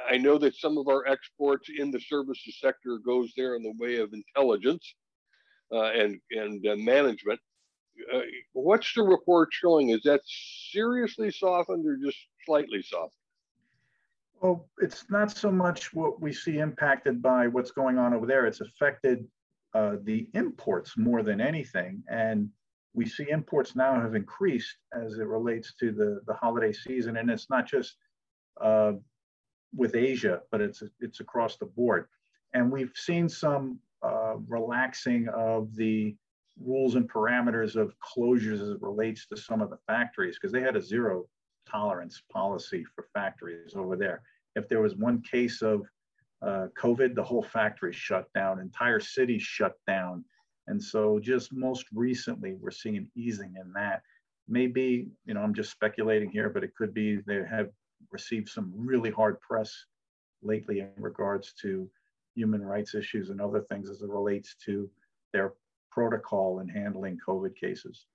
I 0.10 0.18
know 0.18 0.38
that 0.40 0.56
some 0.56 0.78
of 0.78 0.90
our 0.90 1.08
exports 1.08 1.70
in 1.76 1.92
the 1.92 2.00
services 2.00 2.60
sector 2.60 3.00
goes 3.06 3.32
there 3.38 3.56
in 3.56 3.64
the 3.64 3.74
way 3.80 3.98
of 3.98 4.14
intelligence 4.14 4.94
uh, 5.72 5.92
and 5.94 6.20
and 6.32 6.66
uh, 6.68 6.76
management. 6.76 7.40
Uh, 8.14 8.20
what's 8.54 8.94
the 8.94 9.02
report 9.02 9.50
showing? 9.52 9.90
Is 9.90 10.04
that 10.04 10.22
seriously 10.72 11.32
softened 11.32 11.88
or 11.88 11.96
just 11.96 12.18
slightly 12.46 12.82
softened? 12.82 13.12
Well, 14.42 14.68
it's 14.80 15.06
not 15.10 15.36
so 15.36 15.52
much 15.52 15.94
what 15.96 16.22
we 16.22 16.32
see 16.32 16.60
impacted 16.60 17.24
by 17.24 17.48
what's 17.48 17.72
going 17.72 17.98
on 17.98 18.14
over 18.14 18.28
there. 18.28 18.46
It's 18.46 18.62
affected 18.62 19.26
uh, 19.74 19.96
the 20.04 20.28
imports 20.34 20.98
more 20.98 21.24
than 21.24 21.42
anything. 21.42 22.04
And 22.10 22.50
we 22.94 23.06
see 23.06 23.30
imports 23.30 23.76
now 23.76 24.00
have 24.00 24.16
increased 24.16 24.78
as 24.94 25.20
it 25.20 25.28
relates 25.28 25.74
to 25.80 25.92
the, 25.92 26.22
the 26.26 26.34
holiday 26.34 26.74
season. 26.74 27.18
And 27.18 27.30
it's 27.30 27.50
not 27.50 27.68
just 27.68 27.96
uh, 28.60 28.94
with 29.76 29.96
Asia, 29.96 30.42
but 30.52 30.62
it's, 30.62 30.82
it's 31.00 31.20
across 31.20 31.58
the 31.58 31.66
board. 31.66 32.08
And 32.54 32.72
we've 32.72 32.94
seen 32.96 33.30
some 33.30 33.80
uh, 34.04 34.38
relaxing 34.48 35.28
of 35.30 35.76
the 35.76 36.16
rules 36.60 36.96
and 36.96 37.08
parameters 37.12 37.76
of 37.76 37.94
closures 38.00 38.62
as 38.62 38.70
it 38.70 38.82
relates 38.82 39.28
to 39.28 39.38
some 39.38 39.62
of 39.62 39.70
the 39.70 39.78
factories, 39.86 40.38
because 40.40 40.52
they 40.52 40.62
had 40.62 40.76
a 40.76 40.82
zero 40.82 41.26
tolerance 41.70 42.24
policy 42.32 42.84
for 42.96 43.06
factories 43.14 43.76
over 43.76 43.96
there. 43.96 44.22
If 44.56 44.68
there 44.68 44.82
was 44.82 44.96
one 44.96 45.22
case 45.22 45.62
of 45.62 45.84
uh, 46.42 46.68
COVID, 46.80 47.16
the 47.16 47.24
whole 47.24 47.44
factory 47.44 47.94
shut 47.94 48.32
down, 48.34 48.60
entire 48.60 49.00
cities 49.00 49.42
shut 49.42 49.74
down. 49.88 50.24
And 50.68 50.82
so 50.82 51.20
just 51.20 51.54
most 51.54 51.86
recently, 51.94 52.54
we're 52.54 52.72
seeing 52.72 52.98
an 52.98 53.10
easing 53.16 53.56
in 53.60 53.72
that. 53.74 54.02
Maybe, 54.48 55.08
you 55.26 55.34
know, 55.34 55.42
I'm 55.42 55.54
just 55.54 55.72
speculating 55.72 56.30
here, 56.30 56.50
but 56.50 56.64
it 56.64 56.76
could 56.76 56.94
be 56.94 57.18
they 57.18 57.42
have 57.50 57.70
received 58.12 58.50
some 58.50 58.72
really 58.76 59.10
hard 59.10 59.40
press 59.42 59.74
lately 60.42 60.80
in 60.80 60.92
regards 60.98 61.54
to 61.62 61.90
human 62.36 62.64
rights 62.64 62.94
issues 62.94 63.30
and 63.30 63.42
other 63.42 63.62
things 63.62 63.90
as 63.90 64.02
it 64.02 64.10
relates 64.10 64.56
to 64.66 64.90
their 65.34 65.54
protocol 65.92 66.60
in 66.60 66.70
handling 66.70 67.18
COVID 67.28 67.56
cases. 67.56 68.06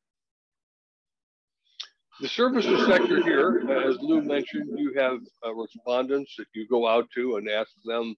The 2.21 2.29
services 2.29 2.87
sector 2.87 3.23
here, 3.23 3.65
as 3.87 3.99
Lou 4.01 4.23
mentioned, 4.23 4.79
you 4.79 4.93
have 4.97 5.19
uh, 5.45 5.55
respondents 5.55 6.35
that 6.37 6.47
you 6.55 6.69
go 6.69 6.87
out 6.87 7.09
to 7.15 7.37
and 7.37 7.49
ask 7.49 7.71
them 7.85 8.15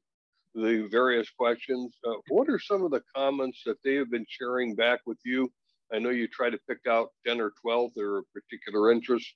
the 0.55 0.89
various 0.91 1.31
questions. 1.31 1.97
Uh, 2.07 2.15
what 2.29 2.49
are 2.49 2.59
some 2.59 2.85
of 2.85 2.91
the 2.91 3.03
comments 3.15 3.63
that 3.65 3.77
they 3.85 3.95
have 3.95 4.11
been 4.11 4.27
sharing 4.29 4.75
back 4.75 5.01
with 5.07 5.19
you? 5.25 5.51
I 5.93 5.99
know 5.99 6.11
you 6.11 6.27
try 6.27 6.51
to 6.51 6.59
pick 6.69 6.81
out 6.89 7.11
10 7.27 7.41
or 7.41 7.53
12 7.63 7.93
that 7.95 8.03
are 8.03 8.19
of 8.19 8.25
particular 8.33 8.91
interest. 8.91 9.33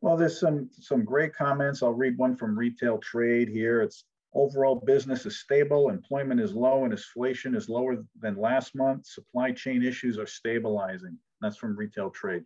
Well, 0.00 0.16
there's 0.16 0.40
some 0.40 0.68
some 0.72 1.04
great 1.04 1.34
comments. 1.34 1.82
I'll 1.82 1.92
read 1.92 2.18
one 2.18 2.36
from 2.36 2.58
retail 2.58 2.98
trade 2.98 3.48
here. 3.48 3.82
It's 3.82 4.04
overall 4.34 4.76
business 4.76 5.26
is 5.26 5.40
stable, 5.40 5.90
employment 5.90 6.40
is 6.40 6.54
low, 6.54 6.84
and 6.84 6.92
inflation 6.92 7.54
is 7.54 7.68
lower 7.68 8.02
than 8.20 8.36
last 8.36 8.74
month. 8.74 9.06
Supply 9.06 9.52
chain 9.52 9.84
issues 9.84 10.18
are 10.18 10.26
stabilizing. 10.26 11.16
That's 11.40 11.56
from 11.56 11.76
retail 11.76 12.10
trade. 12.10 12.42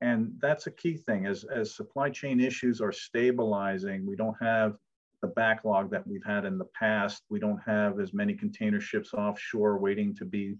And 0.00 0.32
that's 0.40 0.66
a 0.66 0.70
key 0.70 0.96
thing 0.96 1.26
as, 1.26 1.44
as 1.44 1.74
supply 1.74 2.10
chain 2.10 2.40
issues 2.40 2.80
are 2.80 2.92
stabilizing, 2.92 4.06
we 4.06 4.16
don't 4.16 4.36
have 4.40 4.76
the 5.20 5.28
backlog 5.28 5.90
that 5.90 6.06
we've 6.06 6.24
had 6.24 6.46
in 6.46 6.56
the 6.56 6.68
past. 6.78 7.22
We 7.28 7.38
don't 7.38 7.60
have 7.66 8.00
as 8.00 8.14
many 8.14 8.34
container 8.34 8.80
ships 8.80 9.12
offshore 9.12 9.78
waiting 9.78 10.14
to 10.16 10.24
be 10.24 10.56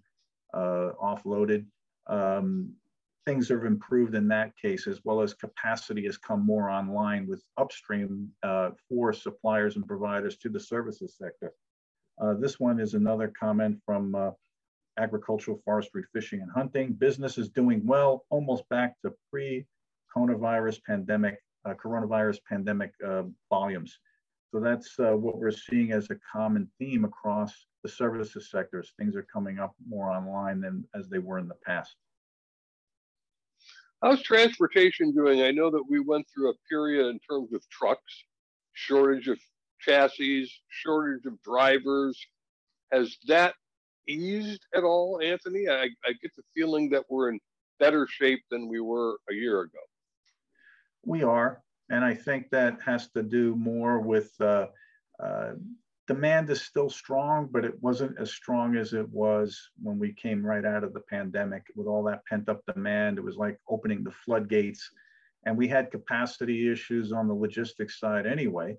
uh, 0.52 0.90
offloaded. 1.02 1.64
Um, 2.06 2.74
things 3.26 3.48
have 3.48 3.64
improved 3.64 4.14
in 4.14 4.28
that 4.28 4.56
case, 4.56 4.86
as 4.86 5.00
well 5.04 5.22
as 5.22 5.32
capacity 5.32 6.04
has 6.04 6.18
come 6.18 6.44
more 6.44 6.68
online 6.68 7.26
with 7.26 7.42
upstream 7.56 8.28
uh, 8.42 8.70
for 8.88 9.12
suppliers 9.12 9.76
and 9.76 9.86
providers 9.86 10.36
to 10.38 10.48
the 10.48 10.60
services 10.60 11.16
sector. 11.16 11.52
Uh, 12.20 12.34
this 12.34 12.60
one 12.60 12.78
is 12.78 12.94
another 12.94 13.32
comment 13.38 13.78
from 13.86 14.14
uh, 14.14 14.30
agricultural, 15.00 15.60
forestry, 15.64 16.04
fishing, 16.12 16.40
and 16.40 16.50
hunting. 16.50 16.92
Business 16.92 17.38
is 17.38 17.48
doing 17.48 17.80
well, 17.84 18.24
almost 18.30 18.68
back 18.68 18.94
to 19.02 19.12
pre-coronavirus 19.30 20.82
pandemic, 20.84 21.38
uh, 21.64 21.74
coronavirus 21.74 22.38
pandemic 22.48 22.92
uh, 23.06 23.22
volumes. 23.48 23.98
So 24.52 24.60
that's 24.60 24.98
uh, 24.98 25.12
what 25.12 25.38
we're 25.38 25.52
seeing 25.52 25.92
as 25.92 26.10
a 26.10 26.16
common 26.30 26.68
theme 26.78 27.04
across 27.04 27.52
the 27.82 27.88
services 27.88 28.50
sectors. 28.50 28.92
Things 28.98 29.16
are 29.16 29.26
coming 29.32 29.58
up 29.58 29.74
more 29.88 30.10
online 30.10 30.60
than 30.60 30.84
as 30.94 31.08
they 31.08 31.18
were 31.18 31.38
in 31.38 31.48
the 31.48 31.54
past. 31.64 31.94
How's 34.02 34.22
transportation 34.22 35.12
doing? 35.12 35.42
I 35.42 35.50
know 35.50 35.70
that 35.70 35.84
we 35.88 36.00
went 36.00 36.26
through 36.32 36.50
a 36.50 36.54
period 36.68 37.06
in 37.06 37.20
terms 37.20 37.52
of 37.52 37.62
trucks, 37.68 38.24
shortage 38.72 39.28
of 39.28 39.38
chassis, 39.78 40.50
shortage 40.68 41.26
of 41.26 41.40
drivers. 41.42 42.18
Has 42.92 43.16
that 43.28 43.54
eased 44.08 44.64
at 44.74 44.84
all, 44.84 45.20
Anthony? 45.22 45.68
I, 45.68 45.84
I 46.04 46.12
get 46.22 46.34
the 46.36 46.42
feeling 46.54 46.90
that 46.90 47.04
we're 47.08 47.30
in 47.30 47.40
better 47.78 48.06
shape 48.06 48.42
than 48.50 48.68
we 48.68 48.80
were 48.80 49.18
a 49.30 49.34
year 49.34 49.62
ago. 49.62 49.78
We 51.04 51.22
are. 51.22 51.62
And 51.90 52.04
I 52.04 52.14
think 52.14 52.50
that 52.50 52.80
has 52.82 53.08
to 53.10 53.22
do 53.22 53.56
more 53.56 53.98
with 54.00 54.32
uh, 54.40 54.66
uh, 55.22 55.52
demand 56.06 56.50
is 56.50 56.62
still 56.62 56.90
strong, 56.90 57.48
but 57.50 57.64
it 57.64 57.80
wasn't 57.82 58.18
as 58.18 58.32
strong 58.32 58.76
as 58.76 58.92
it 58.92 59.08
was 59.10 59.70
when 59.82 59.98
we 59.98 60.12
came 60.12 60.44
right 60.44 60.64
out 60.64 60.84
of 60.84 60.92
the 60.92 61.00
pandemic 61.00 61.64
with 61.74 61.86
all 61.86 62.02
that 62.04 62.24
pent 62.26 62.48
up 62.48 62.60
demand. 62.66 63.18
It 63.18 63.24
was 63.24 63.36
like 63.36 63.58
opening 63.68 64.04
the 64.04 64.10
floodgates. 64.10 64.90
And 65.46 65.56
we 65.56 65.68
had 65.68 65.90
capacity 65.90 66.70
issues 66.70 67.12
on 67.12 67.26
the 67.26 67.34
logistics 67.34 67.98
side 67.98 68.26
anyway, 68.26 68.76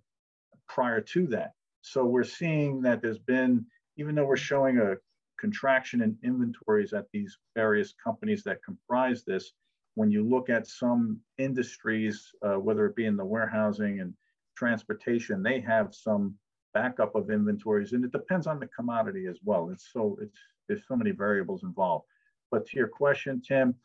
prior 0.67 1.01
to 1.01 1.27
that. 1.27 1.51
So 1.81 2.05
we're 2.05 2.23
seeing 2.23 2.81
that 2.83 3.01
there's 3.01 3.17
been, 3.17 3.65
even 3.97 4.15
though 4.15 4.25
we're 4.25 4.37
showing 4.37 4.77
a 4.77 4.95
contraction 5.41 6.01
in 6.03 6.15
inventories 6.23 6.93
at 6.93 7.07
these 7.11 7.37
various 7.55 7.93
companies 8.01 8.43
that 8.43 8.63
comprise 8.63 9.23
this, 9.23 9.51
when 9.95 10.11
you 10.11 10.23
look 10.23 10.49
at 10.49 10.67
some 10.67 11.19
industries, 11.37 12.31
uh, 12.43 12.59
whether 12.59 12.85
it 12.85 12.95
be 12.95 13.07
in 13.07 13.17
the 13.17 13.25
warehousing 13.25 13.99
and 13.99 14.13
transportation, 14.55 15.43
they 15.43 15.59
have 15.59 15.93
some 15.93 16.35
backup 16.73 17.15
of 17.15 17.31
inventories, 17.31 17.91
and 17.91 18.05
it 18.05 18.11
depends 18.11 18.47
on 18.47 18.59
the 18.59 18.67
commodity 18.67 19.25
as 19.25 19.39
well. 19.43 19.69
It's 19.69 19.89
so 19.91 20.17
it's 20.21 20.39
there's 20.67 20.87
so 20.87 20.95
many 20.95 21.11
variables 21.11 21.63
involved. 21.63 22.05
But 22.51 22.65
to 22.67 22.77
your 22.77 22.87
question, 22.87 23.41
Tim, 23.45 23.75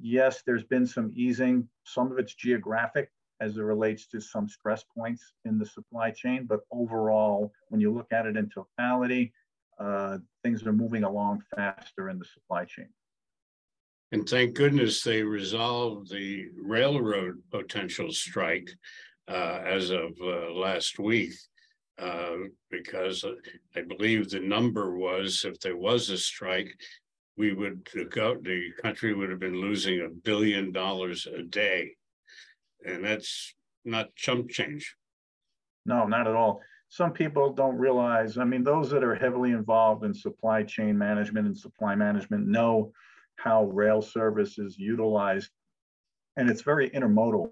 yes, 0.00 0.42
there's 0.44 0.64
been 0.64 0.86
some 0.86 1.12
easing. 1.14 1.68
Some 1.84 2.10
of 2.10 2.18
it's 2.18 2.34
geographic 2.34 3.10
as 3.40 3.56
it 3.56 3.62
relates 3.62 4.06
to 4.06 4.20
some 4.20 4.48
stress 4.48 4.84
points 4.96 5.34
in 5.44 5.58
the 5.58 5.66
supply 5.66 6.10
chain, 6.10 6.46
but 6.46 6.60
overall, 6.70 7.52
when 7.68 7.80
you 7.80 7.92
look 7.92 8.10
at 8.12 8.26
it 8.26 8.36
in 8.36 8.48
totality, 8.48 9.32
uh, 9.82 10.18
things 10.42 10.64
are 10.64 10.72
moving 10.72 11.04
along 11.04 11.42
faster 11.54 12.08
in 12.08 12.18
the 12.18 12.24
supply 12.24 12.64
chain. 12.64 12.88
And 14.12 14.28
thank 14.28 14.54
goodness 14.54 15.02
they 15.02 15.22
resolved 15.22 16.10
the 16.10 16.46
railroad 16.56 17.42
potential 17.50 18.12
strike 18.12 18.70
uh, 19.28 19.60
as 19.64 19.90
of 19.90 20.12
uh, 20.22 20.52
last 20.52 20.98
week, 20.98 21.32
uh, 21.98 22.36
because 22.70 23.24
I 23.74 23.80
believe 23.82 24.28
the 24.28 24.40
number 24.40 24.96
was 24.96 25.44
if 25.44 25.58
there 25.60 25.76
was 25.76 26.10
a 26.10 26.18
strike, 26.18 26.70
we 27.38 27.54
would 27.54 27.88
go, 28.10 28.36
the 28.40 28.70
country 28.82 29.14
would 29.14 29.30
have 29.30 29.40
been 29.40 29.60
losing 29.60 30.00
a 30.00 30.08
billion 30.08 30.72
dollars 30.72 31.26
a 31.26 31.42
day. 31.42 31.92
And 32.84 33.02
that's 33.02 33.54
not 33.84 34.14
chump 34.14 34.50
change. 34.50 34.94
No, 35.86 36.06
not 36.06 36.28
at 36.28 36.34
all 36.34 36.60
some 36.92 37.10
people 37.10 37.54
don't 37.54 37.78
realize, 37.78 38.36
I 38.36 38.44
mean, 38.44 38.62
those 38.62 38.90
that 38.90 39.02
are 39.02 39.14
heavily 39.14 39.52
involved 39.52 40.04
in 40.04 40.12
supply 40.12 40.62
chain 40.62 40.98
management 40.98 41.46
and 41.46 41.56
supply 41.56 41.94
management 41.94 42.46
know 42.46 42.92
how 43.36 43.64
rail 43.64 44.02
service 44.02 44.58
is 44.58 44.78
utilized. 44.78 45.48
And 46.36 46.50
it's 46.50 46.60
very 46.60 46.90
intermodal 46.90 47.50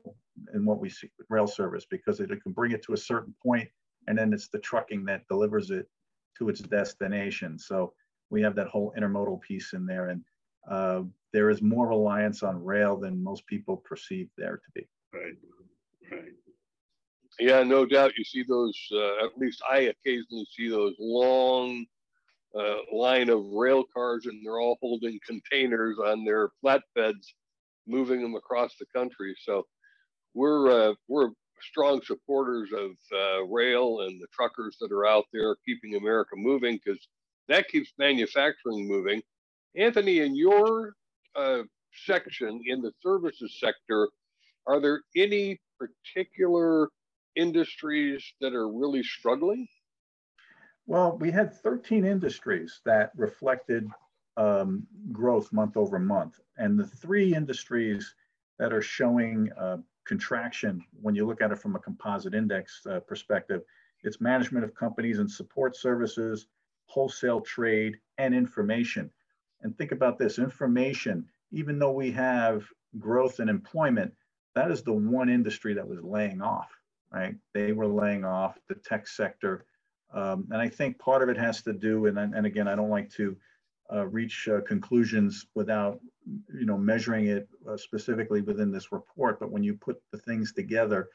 in 0.53 0.67
what 0.67 0.79
we 0.79 0.91
see 0.91 1.09
with 1.17 1.27
rail 1.31 1.47
service 1.47 1.87
because 1.91 2.21
it, 2.21 2.29
can 2.43 2.53
bring 2.53 2.73
it 2.73 2.83
to 2.83 2.93
a 2.93 2.99
certain 2.99 3.35
point 3.43 3.67
and 4.09 4.19
then 4.19 4.35
it's 4.35 4.49
the 4.49 4.59
trucking 4.59 5.07
that 5.07 5.27
delivers 5.27 5.71
it 5.71 5.89
to 6.37 6.51
its 6.51 6.61
destination. 6.61 7.59
So 7.59 7.95
we 8.29 8.43
have 8.43 8.55
that 8.57 8.69
whole 8.69 8.93
intermodal 8.95 9.41
piece 9.41 9.73
in 9.73 9.87
there. 9.87 10.11
And 10.11 10.23
uh, 10.71 11.05
there 11.33 11.49
is 11.49 11.63
more 11.63 11.89
reliance 11.89 12.43
on 12.43 12.63
rail 12.63 12.95
than 12.99 13.25
most 13.25 13.47
people 13.47 13.79
perceive 13.79 14.29
there 14.37 14.59
to 14.59 14.71
be. 14.75 14.87
Right, 15.15 15.33
right. 16.13 16.35
Yeah, 17.41 17.65
no 17.65 17.87
doubt. 17.87 18.13
You 18.19 18.25
see 18.25 18.45
those. 18.45 18.79
Uh, 18.93 19.25
at 19.25 19.39
least 19.39 19.63
I 19.71 19.93
occasionally 19.95 20.47
see 20.57 20.71
those 20.71 20.95
long 21.01 21.87
uh, 22.59 22.77
line 22.93 23.31
of 23.31 23.45
rail 23.53 23.85
cars, 23.95 24.27
and 24.27 24.45
they're 24.45 24.61
all 24.61 24.79
holding 24.83 25.19
containers 25.27 25.99
on 25.99 26.25
their 26.25 26.51
flatbeds, 26.65 27.27
moving 27.87 28.23
them 28.23 28.37
across 28.37 28.77
the 28.79 28.87
country. 28.95 29.37
So 29.45 29.67
we're 30.35 30.91
uh, 30.91 30.95
we're 31.09 31.31
strong 31.63 32.03
supporters 32.03 32.71
of 32.77 32.93
uh, 33.13 33.45
rail 33.47 34.01
and 34.03 34.21
the 34.21 34.27
truckers 34.33 34.77
that 34.81 34.93
are 34.93 35.07
out 35.07 35.27
there 35.33 35.57
keeping 35.67 35.97
America 35.97 36.37
moving 36.37 36.79
because 36.85 37.01
that 37.49 37.69
keeps 37.69 37.93
manufacturing 37.99 38.89
moving. 38.89 39.23
Anthony, 39.77 40.21
in 40.21 40.37
your 40.37 40.95
uh, 41.37 41.63
section 42.07 42.61
in 42.67 42.83
the 42.83 42.93
services 43.03 43.57
sector, 43.61 44.09
are 44.67 44.81
there 44.81 45.03
any 45.17 45.61
particular 45.79 46.89
industries 47.37 48.25
that 48.41 48.55
are 48.55 48.69
really 48.69 49.03
struggling? 49.03 49.69
Well, 50.87 51.17
we 51.19 51.31
had 51.31 51.55
13 51.55 52.05
industries 52.05 52.81
that 52.85 53.13
reflected 53.17 53.89
um, 54.37 54.87
growth 55.13 55.53
month 55.53 55.77
over 55.77 55.99
month. 55.99 56.41
And 56.57 56.79
the 56.79 56.87
three 56.87 57.35
industries 57.35 58.15
that 58.59 58.73
are 58.73 58.83
showing 58.83 59.51
uh, 59.59 59.79
contraction, 60.05 60.85
when 61.01 61.15
you 61.15 61.27
look 61.27 61.41
at 61.43 61.53
it 61.53 61.59
from 61.59 61.77
a 61.77 61.81
composite 61.81 62.35
index 62.35 62.85
uh, 62.87 63.01
perspective, 63.01 63.63
it's 64.03 64.21
management 64.21 64.65
of 64.65 64.75
companies 64.75 65.19
and 65.19 65.31
support 65.31 65.77
services, 65.77 66.47
wholesale 66.87 67.41
trade, 67.41 67.99
and 68.19 68.35
information. 68.35 69.11
And 69.63 69.77
think 69.77 69.93
about 69.93 70.19
this 70.19 70.39
information, 70.39 71.29
even 71.53 71.79
though 71.79 71.93
we 71.93 72.11
have 72.13 72.65
growth 72.99 73.41
and 73.41 73.51
employment, 73.51 74.13
that 74.55 74.71
is 74.71 74.83
the 74.83 74.93
one 74.93 75.29
industry 75.29 75.75
that 75.75 75.87
was 75.87 76.03
laying 76.03 76.41
off 76.41 76.80
right? 77.13 77.35
They 77.55 77.73
were 77.73 77.87
laying 77.87 78.25
off 78.25 78.59
the 78.69 78.75
tech 78.75 79.07
sector. 79.07 79.65
Um, 80.13 80.47
and 80.51 80.61
I 80.61 80.69
think 80.69 80.99
part 80.99 81.23
of 81.23 81.29
it 81.29 81.37
has 81.37 81.63
to 81.63 81.73
do, 81.73 82.07
and, 82.07 82.19
and 82.19 82.47
again, 82.47 82.69
I 82.69 82.75
don't 82.75 82.91
like 82.91 83.11
to 83.13 83.37
uh, 83.93 84.07
reach 84.07 84.49
uh, 84.49 84.61
conclusions 84.63 85.47
without, 85.55 86.01
you 86.55 86.67
know, 86.67 86.79
measuring 86.79 87.27
it 87.27 87.49
uh, 87.69 87.77
specifically 87.77 88.41
within 88.41 88.71
this 88.71 88.93
report. 88.93 89.41
But 89.41 89.51
when 89.51 89.65
you 89.65 89.75
put 89.75 90.01
the 90.13 90.19
things 90.19 90.53
together, 90.53 91.09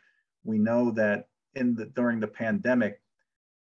we 0.43 0.57
know 0.57 0.91
that 0.91 1.27
in 1.55 1.75
the 1.75 1.85
during 1.85 2.19
the 2.19 2.27
pandemic, 2.27 3.01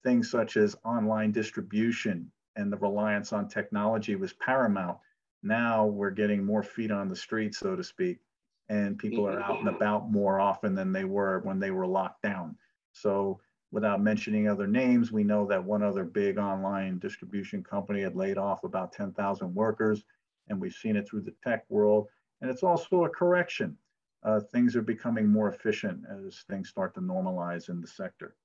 things 0.03 0.29
such 0.29 0.57
as 0.57 0.75
online 0.85 1.31
distribution 1.31 2.31
and 2.55 2.71
the 2.71 2.77
reliance 2.77 3.33
on 3.33 3.47
technology 3.47 4.15
was 4.15 4.33
paramount. 4.33 4.97
Now 5.41 5.85
we're 5.85 6.11
getting 6.11 6.45
more 6.45 6.63
feet 6.63 6.91
on 6.91 7.07
the 7.07 7.15
street, 7.15 7.55
so 7.55 7.75
to 7.75 7.83
speak 7.83 8.19
and 8.69 8.97
people 8.97 9.27
are 9.27 9.41
out 9.41 9.57
and 9.57 9.67
mm-hmm. 9.67 9.75
about 9.75 10.11
more 10.11 10.39
often 10.39 10.75
than 10.75 10.91
they 10.91 11.03
were 11.03 11.39
when 11.39 11.59
they 11.59 11.71
were 11.71 11.87
locked 11.87 12.21
down. 12.21 12.55
So 12.93 13.39
without 13.71 14.01
mentioning 14.01 14.47
other 14.47 14.67
names, 14.67 15.11
we 15.11 15.23
know 15.23 15.45
that 15.47 15.63
one 15.63 15.83
other 15.83 16.03
big 16.03 16.37
online 16.37 16.99
distribution 16.99 17.63
company 17.63 18.01
had 18.01 18.15
laid 18.15 18.37
off 18.37 18.63
about 18.63 18.93
10,000 18.93 19.53
workers, 19.53 20.03
and 20.47 20.59
we've 20.59 20.73
seen 20.73 20.95
it 20.95 21.07
through 21.07 21.21
the 21.21 21.33
tech 21.43 21.65
world. 21.69 22.07
And 22.41 22.49
it's 22.49 22.63
also 22.63 23.05
a 23.05 23.09
correction. 23.09 23.75
Uh, 24.23 24.39
things 24.51 24.75
are 24.75 24.81
becoming 24.81 25.27
more 25.27 25.49
efficient 25.49 26.03
as 26.25 26.43
things 26.49 26.69
start 26.69 26.93
to 26.93 27.01
normalize 27.01 27.69
in 27.69 27.81
the 27.81 27.87
sector. 27.87 28.35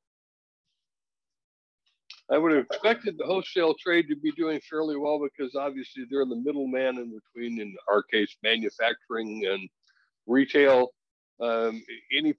I 2.31 2.39
would 2.39 2.53
have 2.53 2.65
expected 2.65 3.17
the 3.19 3.27
wholesale 3.27 3.75
trade 3.75 4.07
to 4.09 4.17
be 4.17 4.33
doing 4.33 4.61
fairly 4.61 4.97
well 4.97 5.21
because 5.21 5.55
obviously 5.55 6.05
they're 6.11 6.25
the 6.25 6.37
middleman 6.37 6.97
in 6.97 7.13
between, 7.13 7.61
in 7.61 7.75
our 7.91 8.03
case, 8.03 8.35
manufacturing 8.43 9.45
and 9.47 9.69
retail. 10.27 10.91
Um, 11.41 11.83
any 12.17 12.33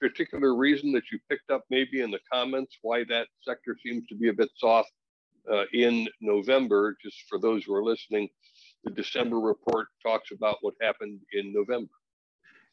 particular 0.00 0.54
reason 0.54 0.92
that 0.92 1.02
you 1.12 1.18
picked 1.28 1.50
up 1.50 1.64
maybe 1.68 2.00
in 2.00 2.10
the 2.10 2.20
comments 2.32 2.78
why 2.80 3.04
that 3.04 3.28
sector 3.42 3.76
seems 3.84 4.06
to 4.06 4.14
be 4.14 4.28
a 4.28 4.32
bit 4.32 4.48
soft 4.56 4.90
uh, 5.50 5.64
in 5.74 6.08
November? 6.20 6.96
Just 7.02 7.18
for 7.28 7.38
those 7.38 7.64
who 7.64 7.74
are 7.74 7.84
listening, 7.84 8.28
the 8.84 8.90
December 8.90 9.38
report 9.38 9.88
talks 10.02 10.30
about 10.30 10.56
what 10.62 10.74
happened 10.80 11.20
in 11.32 11.52
November. 11.52 11.92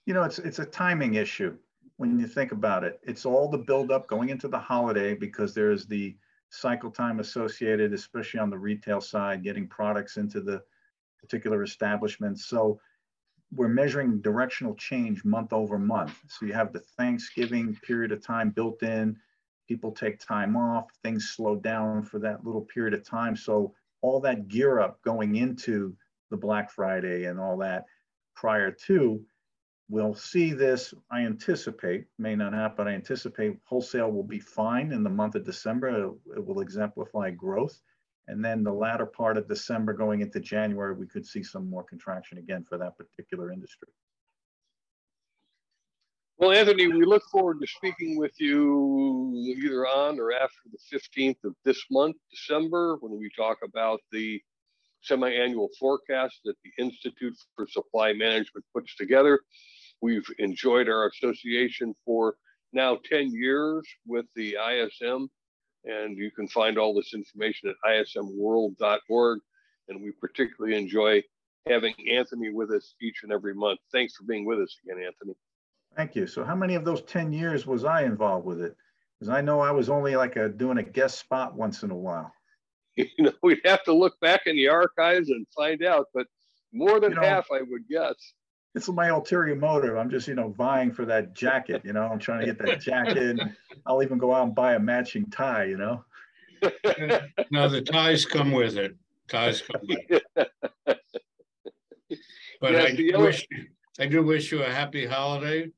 You 0.06 0.14
know, 0.14 0.24
it's 0.24 0.40
it's 0.40 0.60
a 0.60 0.66
timing 0.66 1.16
issue 1.16 1.58
when 1.98 2.18
you 2.18 2.28
think 2.28 2.54
about 2.54 2.84
it. 2.84 3.00
It's 3.04 3.26
all 3.26 3.50
the 3.50 3.58
buildup 3.58 4.08
going 4.08 4.30
into 4.30 4.48
the 4.48 4.60
holiday 4.60 5.16
because 5.16 5.54
there's 5.54 5.86
the 5.86 6.16
cycle 6.50 6.92
time 6.92 7.20
associated, 7.20 7.94
especially 7.94 8.40
on 8.40 8.50
the 8.50 8.58
retail 8.58 9.02
side, 9.02 9.44
getting 9.44 9.68
products 9.68 10.18
into 10.18 10.40
the 10.40 10.64
particular 11.20 11.64
establishments. 11.64 12.46
So 12.46 12.80
we're 13.54 13.68
measuring 13.68 14.22
directional 14.22 14.76
change 14.76 15.24
month 15.24 15.54
over 15.54 15.80
month. 15.80 16.20
So 16.28 16.46
you 16.46 16.54
have 16.54 16.74
the 16.74 16.80
Thanksgiving 16.98 17.78
period 17.82 18.12
of 18.12 18.26
time 18.26 18.50
built 18.50 18.84
in. 18.84 19.18
People 19.68 19.92
take 19.92 20.20
time 20.20 20.56
off, 20.56 20.86
things 21.04 21.30
slow 21.30 21.56
down 21.56 22.04
for 22.04 22.20
that 22.20 22.46
little 22.46 22.62
period 22.62 22.94
of 22.94 23.04
time. 23.04 23.36
So 23.36 23.74
all 24.02 24.20
that 24.22 24.48
gear 24.48 24.80
up 24.80 25.02
going 25.02 25.36
into 25.36 25.96
the 26.30 26.38
Black 26.38 26.72
Friday 26.72 27.26
and 27.26 27.40
all 27.40 27.58
that 27.58 27.86
prior 28.36 28.72
to, 28.72 29.22
we'll 29.90 30.14
see 30.14 30.54
this. 30.54 30.94
I 31.10 31.22
anticipate, 31.22 32.06
may 32.20 32.36
not 32.36 32.54
happen, 32.54 32.76
but 32.78 32.88
I 32.88 32.92
anticipate 32.92 33.58
wholesale 33.64 34.12
will 34.12 34.24
be 34.24 34.40
fine 34.40 34.92
in 34.92 35.04
the 35.04 35.10
month 35.10 35.36
of 35.36 35.46
December. 35.46 35.90
It, 36.06 36.38
it 36.38 36.46
will 36.46 36.60
exemplify 36.60 37.32
growth. 37.32 37.80
And 38.28 38.44
then 38.44 38.64
the 38.64 38.74
latter 38.74 39.06
part 39.06 39.38
of 39.38 39.48
December 39.48 39.94
going 39.94 40.22
into 40.22 40.40
January, 40.40 40.94
we 40.94 41.08
could 41.08 41.26
see 41.26 41.44
some 41.44 41.70
more 41.70 41.84
contraction 41.84 42.38
again 42.38 42.66
for 42.68 42.78
that 42.78 42.98
particular 42.98 43.52
industry. 43.52 43.88
Well, 46.38 46.52
Anthony, 46.52 46.88
we 46.88 47.04
look 47.04 47.24
forward 47.32 47.60
to 47.62 47.68
speaking 47.68 48.18
with 48.18 48.34
you 48.40 49.56
either 49.58 49.88
on 49.88 50.20
or 50.20 50.34
after 50.34 50.60
the 50.72 50.98
15th 50.98 51.44
of 51.46 51.56
this 51.66 51.84
month, 51.90 52.16
December, 52.30 52.98
when 53.00 53.18
we 53.18 53.30
talk 53.36 53.58
about 53.64 54.02
the 54.12 54.40
semi-annual 55.02 55.70
forecast 55.80 56.42
that 56.46 56.56
the 56.64 56.84
Institute 56.84 57.36
for 57.56 57.66
Supply 57.68 58.14
Management 58.14 58.66
puts 58.74 58.96
together. 58.96 59.40
We've 60.02 60.28
enjoyed 60.38 60.90
our 60.90 61.08
association 61.08 61.96
for 62.06 62.36
now 62.74 63.00
10 63.10 63.32
years 63.32 63.88
with 64.06 64.26
the 64.36 64.58
ISM 64.64 65.30
and 65.88 66.18
you 66.18 66.32
can 66.32 66.48
find 66.48 66.78
all 66.78 66.94
this 66.94 67.14
information 67.14 67.70
at 67.70 67.76
ismworld.org. 67.90 69.40
And 69.90 70.04
we 70.04 70.12
particularly 70.12 70.78
enjoy 70.78 71.24
having 71.68 71.96
Anthony 72.12 72.50
with 72.50 72.72
us 72.72 72.94
each 73.02 73.24
and 73.24 73.32
every 73.32 73.54
month. 73.54 73.80
Thanks 73.92 74.16
for 74.16 74.24
being 74.24 74.46
with 74.46 74.60
us 74.60 74.76
again, 74.84 75.04
Anthony. 75.06 75.34
Thank 75.96 76.16
you. 76.16 76.28
So, 76.28 76.44
how 76.44 76.56
many 76.56 76.76
of 76.76 76.84
those 76.84 77.02
10 77.04 77.32
years 77.32 77.66
was 77.66 77.86
I 77.86 78.04
involved 78.04 78.46
with 78.46 78.62
it? 78.62 78.76
Because 79.18 79.30
I 79.30 79.42
know 79.42 79.62
I 79.62 79.72
was 79.72 79.90
only 79.90 80.16
like 80.16 80.36
a, 80.36 80.50
doing 80.50 80.78
a 80.78 80.84
guest 80.84 81.20
spot 81.20 81.56
once 81.56 81.84
in 81.84 81.92
a 81.92 81.96
while. 81.96 82.32
You 82.98 83.26
know, 83.26 83.34
we'd 83.44 83.62
have 83.64 83.84
to 83.84 83.94
look 83.94 84.20
back 84.22 84.48
in 84.48 84.56
the 84.56 84.70
archives 84.70 85.30
and 85.30 85.46
find 85.56 85.86
out, 85.86 86.08
but 86.16 86.26
more 86.74 87.00
than 87.00 87.12
you 87.12 87.18
know, 87.18 87.22
half, 87.22 87.46
I 87.52 87.62
would 87.62 87.88
guess 87.88 88.16
it's 88.78 88.88
my 88.90 89.08
ulterior 89.10 89.56
motive. 89.56 89.98
I'm 89.98 90.10
just, 90.10 90.28
you 90.28 90.36
know, 90.36 90.50
vying 90.50 90.92
for 90.92 91.04
that 91.06 91.34
jacket. 91.34 91.82
You 91.84 91.94
know, 91.94 92.04
I'm 92.04 92.20
trying 92.20 92.42
to 92.42 92.46
get 92.46 92.60
that 92.60 92.80
jacket. 92.80 93.40
I'll 93.88 94.04
even 94.04 94.18
go 94.18 94.34
out 94.34 94.46
and 94.46 94.56
buy 94.56 94.76
a 94.76 94.80
matching 94.80 95.30
tie. 95.30 95.66
You 95.66 95.78
know. 95.78 96.04
now 97.52 97.68
the 97.68 97.82
ties 97.82 98.26
come 98.26 98.52
with 98.52 98.78
it. 98.78 98.96
Ties 99.28 99.62
come 99.62 99.82
with 99.88 100.00
it. 100.10 100.24
But 102.60 102.72
yes, 102.74 102.92
I 102.92 102.96
do 102.96 103.20
wish 103.20 103.48
I 104.00 104.06
do 104.08 104.24
wish 104.24 104.52
you 104.52 104.64
a 104.64 104.70
happy 104.70 105.06
holiday, 105.06 105.70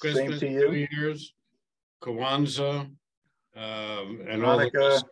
Christmas, 0.00 0.42
New 0.42 0.86
Year's, 0.92 1.32
Kwanzaa, 2.02 2.80
um, 2.80 2.96
and 3.56 4.42
Hanukkah. 4.42 4.46
all 4.46 4.58
the 4.58 5.04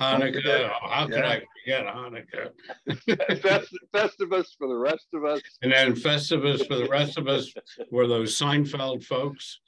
Hanukkah. 0.00 0.70
Oh, 0.70 0.88
how 0.88 1.06
could 1.06 1.16
yeah. 1.16 1.28
I 1.28 1.42
forget 1.64 1.86
Hanukkah? 1.86 2.50
Festivus 3.94 4.48
for 4.58 4.68
the 4.68 4.76
rest 4.76 5.06
of 5.14 5.24
us. 5.24 5.40
And 5.62 5.72
then 5.72 5.94
Festivus 5.94 6.66
for 6.66 6.76
the 6.76 6.88
rest 6.88 7.18
of 7.18 7.28
us 7.28 7.52
were 7.90 8.06
those 8.06 8.38
Seinfeld 8.38 9.04
folks. 9.04 9.60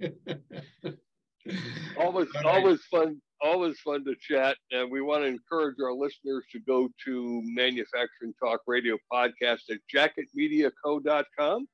always, 1.98 2.28
always 2.44 2.82
fun, 2.90 3.20
always 3.40 3.78
fun 3.80 4.04
to 4.04 4.14
chat. 4.20 4.56
And 4.70 4.90
we 4.90 5.00
want 5.00 5.22
to 5.22 5.26
encourage 5.26 5.76
our 5.82 5.92
listeners 5.92 6.44
to 6.52 6.60
go 6.60 6.88
to 7.04 7.42
Manufacturing 7.44 8.34
Talk 8.42 8.60
Radio 8.66 8.98
podcast 9.12 9.62
at 9.70 9.78
jacketmediaco.com. 9.92 11.68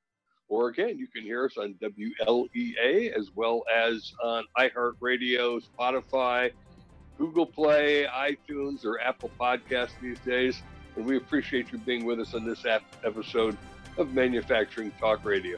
Or 0.49 0.67
again, 0.67 0.99
you 0.99 1.07
can 1.07 1.23
hear 1.23 1.45
us 1.45 1.57
on 1.57 1.75
WLEA 1.81 3.11
as 3.17 3.31
well 3.33 3.63
as 3.73 4.11
on 4.23 4.43
iHeartRadio, 4.57 5.61
Spotify, 5.63 6.51
Google 7.17 7.45
Play, 7.45 8.05
iTunes, 8.05 8.85
or 8.85 8.99
Apple 8.99 9.31
Podcasts 9.39 9.99
these 10.01 10.19
days. 10.19 10.61
And 10.95 11.05
we 11.05 11.17
appreciate 11.17 11.71
you 11.71 11.79
being 11.79 12.05
with 12.05 12.19
us 12.19 12.33
on 12.33 12.45
this 12.45 12.65
episode 13.03 13.57
of 13.97 14.13
Manufacturing 14.13 14.91
Talk 14.99 15.25
Radio. 15.25 15.57